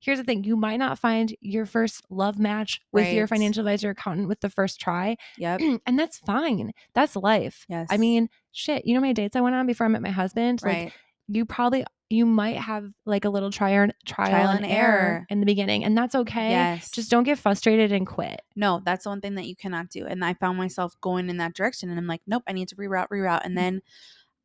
here's 0.00 0.18
the 0.18 0.24
thing 0.24 0.44
you 0.44 0.56
might 0.56 0.76
not 0.76 0.98
find 0.98 1.34
your 1.40 1.66
first 1.66 2.02
love 2.10 2.38
match 2.38 2.80
with 2.92 3.12
your 3.12 3.26
financial 3.26 3.60
advisor 3.60 3.90
accountant 3.90 4.28
with 4.28 4.40
the 4.40 4.50
first 4.50 4.80
try. 4.80 5.16
yep, 5.38 5.60
and 5.86 5.98
that's 5.98 6.18
fine. 6.18 6.72
That's 6.94 7.16
life. 7.16 7.64
yes. 7.68 7.88
I 7.90 7.96
mean, 7.96 8.28
shit, 8.52 8.86
you 8.86 8.94
know 8.94 9.00
my 9.00 9.12
dates 9.12 9.36
I 9.36 9.40
went 9.40 9.56
on 9.56 9.66
before 9.66 9.86
I 9.86 9.88
met 9.88 10.02
my 10.02 10.10
husband? 10.10 10.62
Like 10.62 10.74
right. 10.74 10.92
you 11.28 11.46
probably 11.46 11.84
you 12.14 12.26
might 12.26 12.56
have 12.56 12.92
like 13.04 13.24
a 13.24 13.28
little 13.28 13.50
trial 13.50 13.88
trial, 14.06 14.48
and, 14.48 14.64
error. 14.64 15.26
in 15.28 15.40
the 15.40 15.46
beginning, 15.46 15.84
and 15.84 15.96
that's 15.96 16.14
okay. 16.14 16.50
Yes, 16.50 16.90
Just 16.90 17.10
don't 17.10 17.24
get 17.24 17.38
frustrated 17.38 17.92
and 17.92 18.06
quit. 18.06 18.42
no. 18.56 18.80
That's 18.84 19.04
the 19.04 19.10
one 19.10 19.20
thing 19.20 19.34
that 19.34 19.46
you 19.46 19.56
cannot 19.56 19.90
do. 19.90 20.06
And 20.06 20.24
I 20.24 20.34
found 20.34 20.58
myself 20.58 20.94
going 21.00 21.28
in 21.28 21.38
that 21.38 21.54
direction, 21.54 21.90
and 21.90 21.98
I'm 21.98 22.06
like, 22.06 22.22
nope, 22.26 22.44
I 22.46 22.52
need 22.52 22.68
to 22.68 22.76
reroute, 22.76 23.08
reroute. 23.08 23.42
Mm. 23.42 23.46
And 23.46 23.58
then 23.58 23.82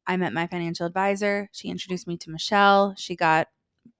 I 0.08 0.18
met 0.18 0.34
my 0.34 0.48
financial 0.48 0.86
advisor. 0.86 1.50
She 1.52 1.70
introduced 1.70 2.08
me 2.08 2.18
to 2.18 2.32
Michelle. 2.32 2.96
She 2.98 3.16
got 3.16 3.48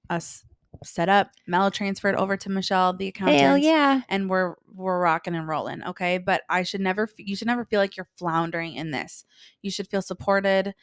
us 0.08 0.44
set 0.84 1.08
up. 1.08 1.30
Mel 1.46 1.70
transferred 1.70 2.16
over 2.16 2.36
to 2.36 2.50
Michelle, 2.50 2.92
the 2.92 3.08
accountant. 3.08 3.40
Hell 3.40 3.58
yeah. 3.58 4.02
and 4.08 4.28
we're 4.28 4.54
we're 4.72 5.00
rocking 5.00 5.34
and 5.34 5.46
rolling 5.48 5.82
okay 5.84 6.16
but 6.16 6.42
i 6.48 6.62
should 6.62 6.80
never 6.80 7.08
you 7.18 7.34
should 7.36 7.48
never 7.48 7.64
feel 7.64 7.80
like 7.80 7.96
you're 7.96 8.08
floundering 8.16 8.74
in 8.74 8.92
this 8.92 9.24
you 9.62 9.70
should 9.70 9.88
feel 9.88 10.00
supported 10.00 10.74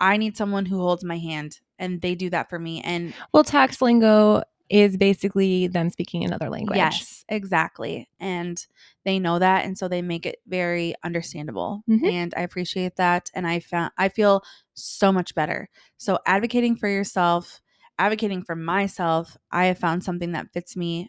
i 0.00 0.16
need 0.16 0.36
someone 0.36 0.66
who 0.66 0.78
holds 0.78 1.04
my 1.04 1.18
hand 1.18 1.60
and 1.78 2.00
they 2.00 2.14
do 2.14 2.28
that 2.30 2.48
for 2.50 2.58
me 2.58 2.80
and 2.82 3.12
Well, 3.32 3.44
tax 3.44 3.80
lingo 3.82 4.42
is 4.68 4.96
basically 4.96 5.66
them 5.66 5.90
speaking 5.90 6.24
another 6.24 6.48
language. 6.48 6.76
yes 6.76 7.24
exactly 7.28 8.08
and 8.20 8.64
they 9.04 9.18
know 9.18 9.38
that 9.38 9.64
and 9.64 9.76
so 9.76 9.88
they 9.88 10.00
make 10.02 10.26
it 10.26 10.36
very 10.46 10.94
understandable 11.04 11.82
Mhm. 11.88 12.10
and 12.12 12.34
i 12.36 12.40
appreciate 12.42 12.96
that 12.96 13.30
and 13.34 13.46
i 13.46 13.60
found 13.60 13.90
i 13.98 14.08
feel 14.08 14.42
so 14.74 15.10
much 15.12 15.34
better 15.34 15.68
so 15.96 16.18
advocating 16.26 16.76
for 16.76 16.88
yourself 16.88 17.60
advocating 17.98 18.42
for 18.44 18.54
myself 18.56 19.36
i 19.50 19.66
have 19.66 19.78
found 19.78 20.02
something 20.04 20.32
that 20.32 20.52
fits 20.52 20.76
me 20.76 21.08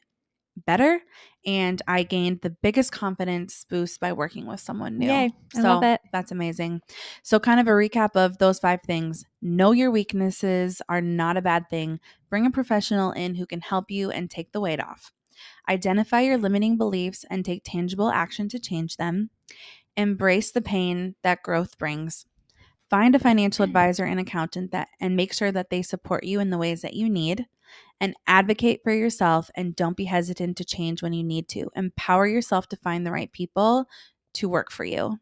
better 0.66 1.02
and 1.46 1.82
i 1.88 2.04
gained 2.04 2.42
the 2.42 2.50
biggest 2.50 2.92
confidence 2.92 3.66
boost 3.70 4.00
by 4.00 4.14
working 4.14 4.46
with 4.46 4.60
someone 4.60 4.98
new. 4.98 5.08
Yay. 5.08 5.32
I 5.56 5.62
so 5.62 5.64
love 5.64 5.84
it. 5.84 6.02
that's 6.12 6.32
amazing. 6.32 6.82
So 7.24 7.40
kind 7.40 7.60
of 7.60 7.68
a 7.68 7.72
recap 7.72 8.16
of 8.16 8.38
those 8.38 8.60
five 8.60 8.82
things. 8.86 9.26
Know 9.42 9.72
your 9.72 9.92
weaknesses 9.92 10.82
are 10.90 11.02
not 11.02 11.38
a 11.38 11.42
bad 11.42 11.70
thing. 11.70 12.00
Bring 12.30 12.46
a 12.46 12.52
professional 12.52 13.12
in 13.12 13.36
who 13.36 13.46
can 13.46 13.62
help 13.62 13.90
you 13.90 14.12
and 14.12 14.30
take 14.30 14.52
the 14.52 14.62
weight 14.62 14.82
off. 14.82 15.12
Identify 15.70 16.22
your 16.22 16.38
limiting 16.38 16.78
beliefs 16.78 17.26
and 17.30 17.44
take 17.44 17.64
tangible 17.64 18.12
action 18.12 18.50
to 18.50 18.60
change 18.60 18.98
them. 18.98 19.30
Embrace 19.98 20.52
the 20.52 20.62
pain 20.62 21.16
that 21.24 21.44
growth 21.44 21.78
brings. 21.78 22.26
Find 22.90 23.16
a 23.16 23.20
financial 23.20 23.66
mm. 23.66 23.70
advisor 23.70 24.04
and 24.04 24.20
accountant 24.20 24.72
that 24.72 24.90
and 25.00 25.16
make 25.16 25.34
sure 25.34 25.52
that 25.52 25.70
they 25.70 25.82
support 25.82 26.26
you 26.26 26.40
in 26.40 26.50
the 26.50 26.58
ways 26.58 26.82
that 26.82 26.94
you 26.94 27.10
need 27.10 27.48
and 28.00 28.16
advocate 28.28 28.82
for 28.84 28.92
yourself 28.92 29.50
and 29.56 29.76
don't 29.76 29.98
be 29.98 30.06
hesitant 30.06 30.58
to 30.58 30.66
change 30.66 31.04
when 31.04 31.14
you 31.14 31.24
need 31.24 31.48
to. 31.50 31.70
Empower 31.76 32.28
yourself 32.28 32.68
to 32.70 32.76
find 32.78 33.06
the 33.06 33.12
right 33.12 33.32
people 33.32 33.86
to 34.34 34.50
work 34.50 34.72
for 34.72 34.84
you. 34.84 35.20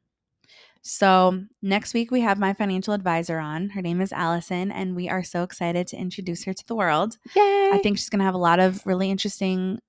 So 0.82 1.44
next 1.62 1.94
week 1.94 2.10
we 2.10 2.22
have 2.22 2.40
my 2.40 2.54
financial 2.54 2.94
advisor 2.94 3.38
on. 3.38 3.70
Her 3.70 3.82
name 3.82 4.00
is 4.02 4.14
allison 4.14 4.72
and 4.72 4.96
we 4.96 5.10
are 5.10 5.24
so 5.24 5.44
excited 5.44 5.88
to 5.88 5.98
introduce 5.98 6.46
her 6.46 6.54
to 6.54 6.68
the 6.68 6.76
world. 6.76 7.18
Yay. 7.36 7.70
I 7.74 7.80
think 7.84 7.98
she's 7.98 8.10
going 8.10 8.20
to 8.20 8.26
have 8.26 8.34
a 8.34 8.40
lot 8.40 8.60
of 8.60 8.86
really 8.86 9.12
interesting 9.12 9.80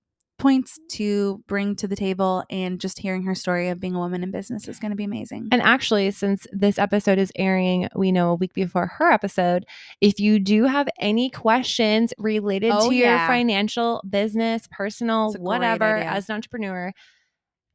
points 0.40 0.78
to 0.88 1.42
bring 1.46 1.76
to 1.76 1.86
the 1.86 1.94
table, 1.96 2.42
and 2.50 2.80
just 2.80 2.98
hearing 2.98 3.22
her 3.24 3.34
story 3.34 3.68
of 3.68 3.78
being 3.78 3.94
a 3.94 3.98
woman 3.98 4.22
in 4.22 4.30
business 4.30 4.66
is 4.66 4.78
going 4.78 4.90
to 4.90 4.96
be 4.96 5.04
amazing. 5.04 5.48
And 5.52 5.60
actually, 5.62 6.10
since 6.10 6.46
this 6.50 6.78
episode 6.78 7.18
is 7.18 7.30
airing, 7.36 7.88
we 7.94 8.10
know 8.10 8.30
a 8.30 8.34
week 8.34 8.54
before 8.54 8.86
her 8.86 9.10
episode, 9.12 9.66
if 10.00 10.18
you 10.18 10.38
do 10.38 10.64
have 10.64 10.88
any 10.98 11.30
questions 11.30 12.12
related 12.18 12.72
Oh, 12.74 12.88
to 12.88 12.94
your 12.94 13.18
financial, 13.18 14.02
business, 14.08 14.66
personal, 14.70 15.26
It's 15.26 15.34
a 15.34 15.38
great 15.38 15.44
whatever, 15.46 15.96
as 15.98 16.28
an 16.28 16.34
entrepreneur, 16.36 16.92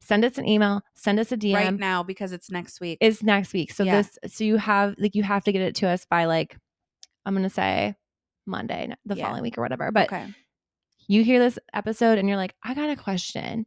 send 0.02 0.26
us 0.26 0.38
an 0.38 0.48
email, 0.48 0.82
send 0.96 1.20
us 1.20 1.32
a 1.32 1.38
DM. 1.38 1.54
right 1.56 1.80
now, 1.80 2.04
because 2.04 2.32
it's 2.32 2.50
next 2.52 2.82
week. 2.82 2.98
It's 3.02 3.24
next 3.24 3.54
week. 3.54 3.72
So 3.72 3.84
Yeah. 3.84 4.02
this, 4.02 4.18
so 4.34 4.44
you 4.44 4.58
have 4.58 4.96
like 4.98 5.16
you 5.16 5.24
have 5.24 5.44
to 5.46 5.52
get 5.52 5.62
it 5.62 5.76
to 5.76 5.88
us 5.88 6.06
by 6.10 6.26
like, 6.26 6.58
I'm 7.26 7.34
gonna 7.36 7.50
say 7.50 7.96
Monday, 8.46 8.94
the 9.06 9.16
Yeah. 9.16 9.26
following 9.26 9.44
week 9.44 9.58
or 9.58 9.62
whatever. 9.62 9.92
But 9.92 10.12
okay. 10.12 10.28
You 11.08 11.24
hear 11.24 11.40
this 11.40 11.60
episode 11.74 12.18
and 12.18 12.28
you're 12.28 12.38
like, 12.38 12.56
I 12.64 12.74
got 12.74 12.90
a 12.90 12.96
question. 12.96 13.66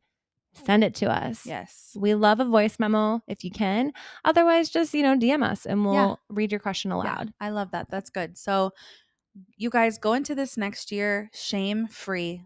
Send 0.65 0.83
it 0.83 0.95
to 0.97 1.07
us. 1.07 1.47
Yes. 1.47 1.97
We 1.97 2.15
love 2.15 2.41
a 2.41 2.45
voice 2.45 2.79
memo 2.79 3.23
if 3.29 3.45
you 3.45 3.51
can. 3.51 3.93
Otherwise, 4.25 4.71
just, 4.71 4.93
you 4.93 5.03
know, 5.03 5.17
DM 5.17 5.43
us 5.43 5.67
and 5.67 5.85
we'll 5.85 5.95
Yeah. 5.95 6.15
read 6.29 6.51
your 6.51 6.59
question 6.61 6.91
Yeah, 6.91 6.97
aloud. 6.97 7.33
I 7.41 7.51
love 7.51 7.71
that. 7.73 7.91
That's 7.91 8.11
good. 8.11 8.37
So, 8.37 8.73
you 9.57 9.71
guys 9.71 9.99
go 9.99 10.15
into 10.15 10.35
this 10.35 10.57
next 10.57 10.91
year 10.91 11.31
shame 11.33 11.87
free. 11.87 12.43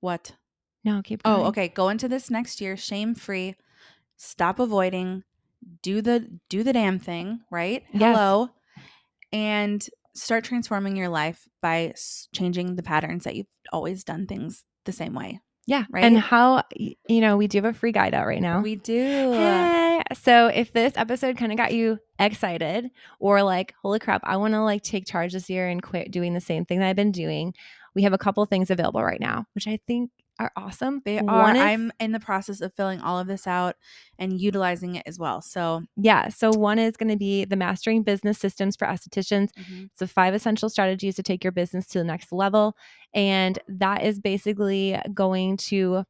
What? 0.00 0.34
No, 0.84 1.02
keep 1.02 1.20
oh, 1.24 1.30
going. 1.30 1.44
Oh, 1.44 1.48
okay. 1.48 1.68
Go 1.68 1.88
into 1.88 2.08
this 2.08 2.30
next 2.30 2.60
year 2.60 2.76
shame 2.76 3.14
free. 3.14 3.56
Stop 4.16 4.58
avoiding. 4.58 5.24
Do 5.82 6.00
the 6.00 6.40
do 6.48 6.62
the 6.62 6.72
damn 6.72 6.98
thing, 6.98 7.40
right? 7.50 7.84
Yes. 7.92 8.16
Hello. 8.16 8.48
And 9.32 9.86
start 10.14 10.44
transforming 10.44 10.96
your 10.96 11.08
life 11.08 11.48
by 11.60 11.94
changing 12.34 12.76
the 12.76 12.82
patterns 12.82 13.24
that 13.24 13.34
you've 13.34 13.46
always 13.72 14.04
done 14.04 14.26
things 14.26 14.64
the 14.84 14.92
same 14.92 15.14
way. 15.14 15.40
Yeah. 15.66 15.84
Right? 15.90 16.04
And 16.04 16.18
how, 16.18 16.64
you 16.76 17.20
know, 17.20 17.36
we 17.36 17.46
do 17.46 17.58
have 17.58 17.64
a 17.64 17.72
free 17.72 17.92
guide 17.92 18.14
out 18.14 18.26
right 18.26 18.42
now. 18.42 18.60
We 18.60 18.76
do. 18.76 19.32
Hey. 19.32 20.02
So 20.14 20.48
if 20.48 20.72
this 20.72 20.94
episode 20.96 21.36
kind 21.36 21.52
of 21.52 21.58
got 21.58 21.72
you 21.72 21.98
excited 22.18 22.90
or 23.20 23.42
like, 23.42 23.72
holy 23.80 24.00
crap, 24.00 24.22
I 24.24 24.36
want 24.38 24.54
to 24.54 24.62
like 24.62 24.82
take 24.82 25.06
charge 25.06 25.32
this 25.32 25.48
year 25.48 25.68
and 25.68 25.82
quit 25.82 26.10
doing 26.10 26.34
the 26.34 26.40
same 26.40 26.64
thing 26.64 26.80
that 26.80 26.88
I've 26.88 26.96
been 26.96 27.12
doing, 27.12 27.54
we 27.94 28.02
have 28.02 28.12
a 28.12 28.18
couple 28.18 28.44
things 28.44 28.70
available 28.70 29.04
right 29.04 29.20
now, 29.20 29.46
which 29.54 29.68
I 29.68 29.78
think 29.86 30.10
are 30.38 30.52
awesome. 30.56 31.02
They 31.04 31.18
are. 31.18 31.54
is- 31.54 31.60
I'm 31.60 31.92
in 32.00 32.12
the 32.12 32.20
process 32.20 32.60
of 32.60 32.74
filling 32.74 33.00
all 33.00 33.18
of 33.18 33.26
this 33.26 33.46
out 33.46 33.76
and 34.18 34.40
utilizing 34.40 34.96
it 34.96 35.04
as 35.06 35.18
well. 35.18 35.42
So, 35.42 35.82
yeah. 35.96 36.28
So 36.28 36.50
one 36.50 36.78
is 36.78 36.96
going 36.96 37.10
to 37.10 37.16
be 37.16 37.44
the 37.44 37.56
mastering 37.56 38.02
business 38.02 38.38
systems 38.38 38.76
for 38.76 38.86
estheticians. 38.86 39.50
Mm-hmm. 39.58 39.84
It's 39.84 40.00
the 40.00 40.08
five 40.08 40.34
essential 40.34 40.68
strategies 40.68 41.16
to 41.16 41.22
take 41.22 41.44
your 41.44 41.52
business 41.52 41.86
to 41.88 41.98
the 41.98 42.04
next 42.04 42.32
level. 42.32 42.76
And 43.14 43.58
that 43.68 44.04
is 44.04 44.18
basically 44.18 44.98
going 45.12 45.56
to 45.68 46.04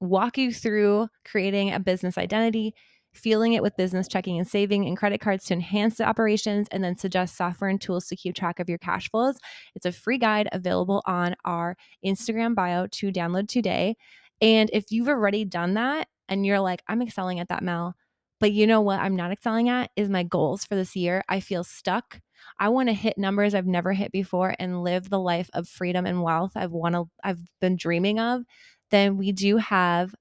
walk 0.00 0.36
you 0.36 0.52
through 0.52 1.08
creating 1.24 1.72
a 1.72 1.80
business 1.80 2.18
identity, 2.18 2.74
fueling 3.12 3.52
it 3.52 3.62
with 3.62 3.76
business 3.76 4.08
checking 4.08 4.38
and 4.38 4.48
saving 4.48 4.86
and 4.86 4.96
credit 4.96 5.20
cards 5.20 5.44
to 5.46 5.54
enhance 5.54 5.98
the 5.98 6.04
operations, 6.04 6.68
and 6.70 6.82
then 6.82 6.96
suggest 6.96 7.36
software 7.36 7.70
and 7.70 7.80
tools 7.80 8.06
to 8.06 8.16
keep 8.16 8.34
track 8.34 8.58
of 8.58 8.68
your 8.68 8.78
cash 8.78 9.10
flows. 9.10 9.36
It's 9.74 9.86
a 9.86 9.92
free 9.92 10.18
guide 10.18 10.48
available 10.52 11.02
on 11.06 11.36
our 11.44 11.76
Instagram 12.04 12.54
bio 12.54 12.86
to 12.86 13.12
download 13.12 13.48
today. 13.48 13.96
And 14.40 14.70
if 14.72 14.90
you've 14.90 15.08
already 15.08 15.44
done 15.44 15.74
that 15.74 16.08
and 16.28 16.44
you're 16.44 16.60
like, 16.60 16.82
I'm 16.88 17.02
excelling 17.02 17.38
at 17.38 17.48
that, 17.48 17.62
Mel, 17.62 17.94
but 18.40 18.52
you 18.52 18.66
know 18.66 18.80
what 18.80 18.98
I'm 18.98 19.14
not 19.14 19.30
excelling 19.30 19.68
at 19.68 19.90
is 19.94 20.08
my 20.08 20.24
goals 20.24 20.64
for 20.64 20.74
this 20.74 20.96
year. 20.96 21.22
I 21.28 21.40
feel 21.40 21.62
stuck. 21.62 22.20
I 22.58 22.70
want 22.70 22.88
to 22.88 22.92
hit 22.92 23.16
numbers 23.16 23.54
I've 23.54 23.66
never 23.66 23.92
hit 23.92 24.10
before 24.10 24.54
and 24.58 24.82
live 24.82 25.08
the 25.08 25.20
life 25.20 25.48
of 25.54 25.68
freedom 25.68 26.06
and 26.06 26.22
wealth 26.22 26.52
I've 26.56 26.72
want 26.72 26.96
to 26.96 27.04
I've 27.22 27.40
been 27.60 27.76
dreaming 27.76 28.18
of. 28.18 28.42
Then 28.90 29.16
we 29.16 29.30
do 29.30 29.58
have 29.58 30.12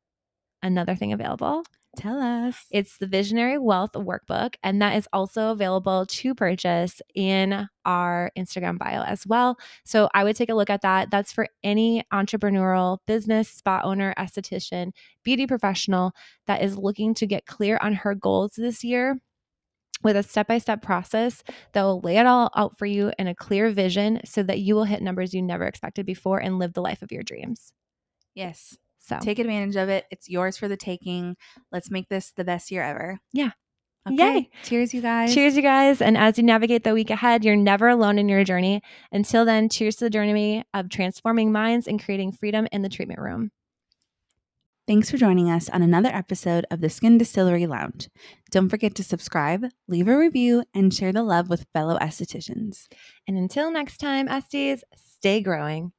another 0.62 0.96
thing 0.96 1.14
available. 1.14 1.64
Tell 1.96 2.22
us. 2.22 2.66
It's 2.72 2.98
the 2.98 3.08
Visionary 3.08 3.58
Wealth 3.58 3.94
Workbook, 3.94 4.56
and 4.64 4.82
that 4.82 4.96
is 4.96 5.08
also 5.14 5.52
available 5.52 6.06
to 6.06 6.36
purchase 6.36 7.02
in 7.16 7.68
our 7.86 8.32
Instagram 8.38 8.78
bio 8.78 9.04
as 9.04 9.26
well. 9.28 9.58
So 9.84 10.10
I 10.14 10.24
would 10.24 10.36
take 10.36 10.50
a 10.50 10.54
look 10.54 10.70
at 10.70 10.82
that. 10.82 11.12
That's 11.12 11.32
for 11.32 11.48
any 11.64 12.04
entrepreneurial 12.14 13.00
business, 13.08 13.50
spa 13.50 13.82
owner, 13.84 14.14
esthetician, 14.18 14.92
beauty 15.24 15.48
professional 15.48 16.14
that 16.48 16.64
is 16.64 16.78
looking 16.78 17.14
to 17.16 17.28
get 17.28 17.46
clear 17.46 17.78
on 17.82 17.94
her 17.94 18.16
goals 18.16 18.54
this 18.56 18.84
year 18.84 19.18
with 20.04 20.16
a 20.16 20.24
step 20.24 20.48
by 20.48 20.58
step 20.58 20.82
process 20.82 21.44
that 21.74 21.84
will 21.84 22.00
lay 22.02 22.18
it 22.18 22.26
all 22.26 22.50
out 22.56 22.78
for 22.78 22.86
you 22.86 23.12
in 23.20 23.28
a 23.28 23.36
clear 23.36 23.70
vision 23.70 24.20
so 24.26 24.42
that 24.44 24.60
you 24.60 24.76
will 24.76 24.84
hit 24.84 25.02
numbers 25.02 25.34
you 25.34 25.42
never 25.42 25.66
expected 25.66 26.06
before 26.06 26.40
and 26.40 26.58
live 26.60 26.74
the 26.74 26.82
life 26.82 27.02
of 27.02 27.12
your 27.12 27.24
dreams. 27.24 27.72
yes. 28.34 28.78
So, 29.02 29.18
Take 29.20 29.40
advantage 29.40 29.76
of 29.76 29.90
it. 29.90 30.06
It's 30.12 30.30
yours 30.30 30.58
for 30.58 30.68
the 30.68 30.78
taking. 30.78 31.36
Let's 31.72 31.90
make 31.90 32.08
this 32.08 32.32
the 32.38 32.44
best 32.44 32.70
year 32.72 32.84
ever. 32.84 33.20
Yeah. 33.34 33.52
Okay. 34.08 34.34
Yay. 34.34 34.50
Cheers, 34.64 34.94
you 34.94 35.02
guys. 35.02 35.34
Cheers, 35.34 35.56
you 35.56 35.62
guys. 35.62 36.02
And 36.02 36.18
as 36.18 36.38
you 36.38 36.44
navigate 36.44 36.84
the 36.84 36.94
week 36.94 37.10
ahead, 37.10 37.44
you're 37.44 37.56
never 37.56 37.88
alone 37.88 38.18
in 38.18 38.30
your 38.30 38.44
journey. 38.44 38.82
Until 39.12 39.44
then, 39.44 39.70
cheers 39.70 39.96
to 39.98 40.06
the 40.06 40.10
journey 40.10 40.64
of 40.74 40.90
transforming 40.90 41.52
minds 41.52 41.88
and 41.88 42.04
creating 42.04 42.32
freedom 42.32 42.68
in 42.72 42.82
the 42.84 42.90
treatment 42.90 43.20
room. 43.20 43.52
Thanks 44.88 45.12
for 45.12 45.18
joining 45.18 45.50
us 45.50 45.70
on 45.70 45.84
another 45.84 46.10
episode 46.10 46.66
of 46.72 46.82
the 46.82 46.88
Skyn 46.88 47.20
Distillery 47.20 47.68
Lounge. 47.68 48.10
Don't 48.50 48.70
forget 48.70 48.96
to 48.96 49.04
subscribe, 49.04 49.66
leave 49.88 50.08
a 50.08 50.18
review, 50.18 50.64
and 50.74 50.94
share 50.94 51.14
the 51.14 51.24
love 51.24 51.50
with 51.50 51.68
fellow 51.72 51.98
estheticians. 52.00 52.88
And 53.28 53.38
until 53.38 53.72
next 53.72 53.98
time, 54.00 54.28
Esties, 54.28 54.82
stay 54.96 55.42
growing. 55.42 55.92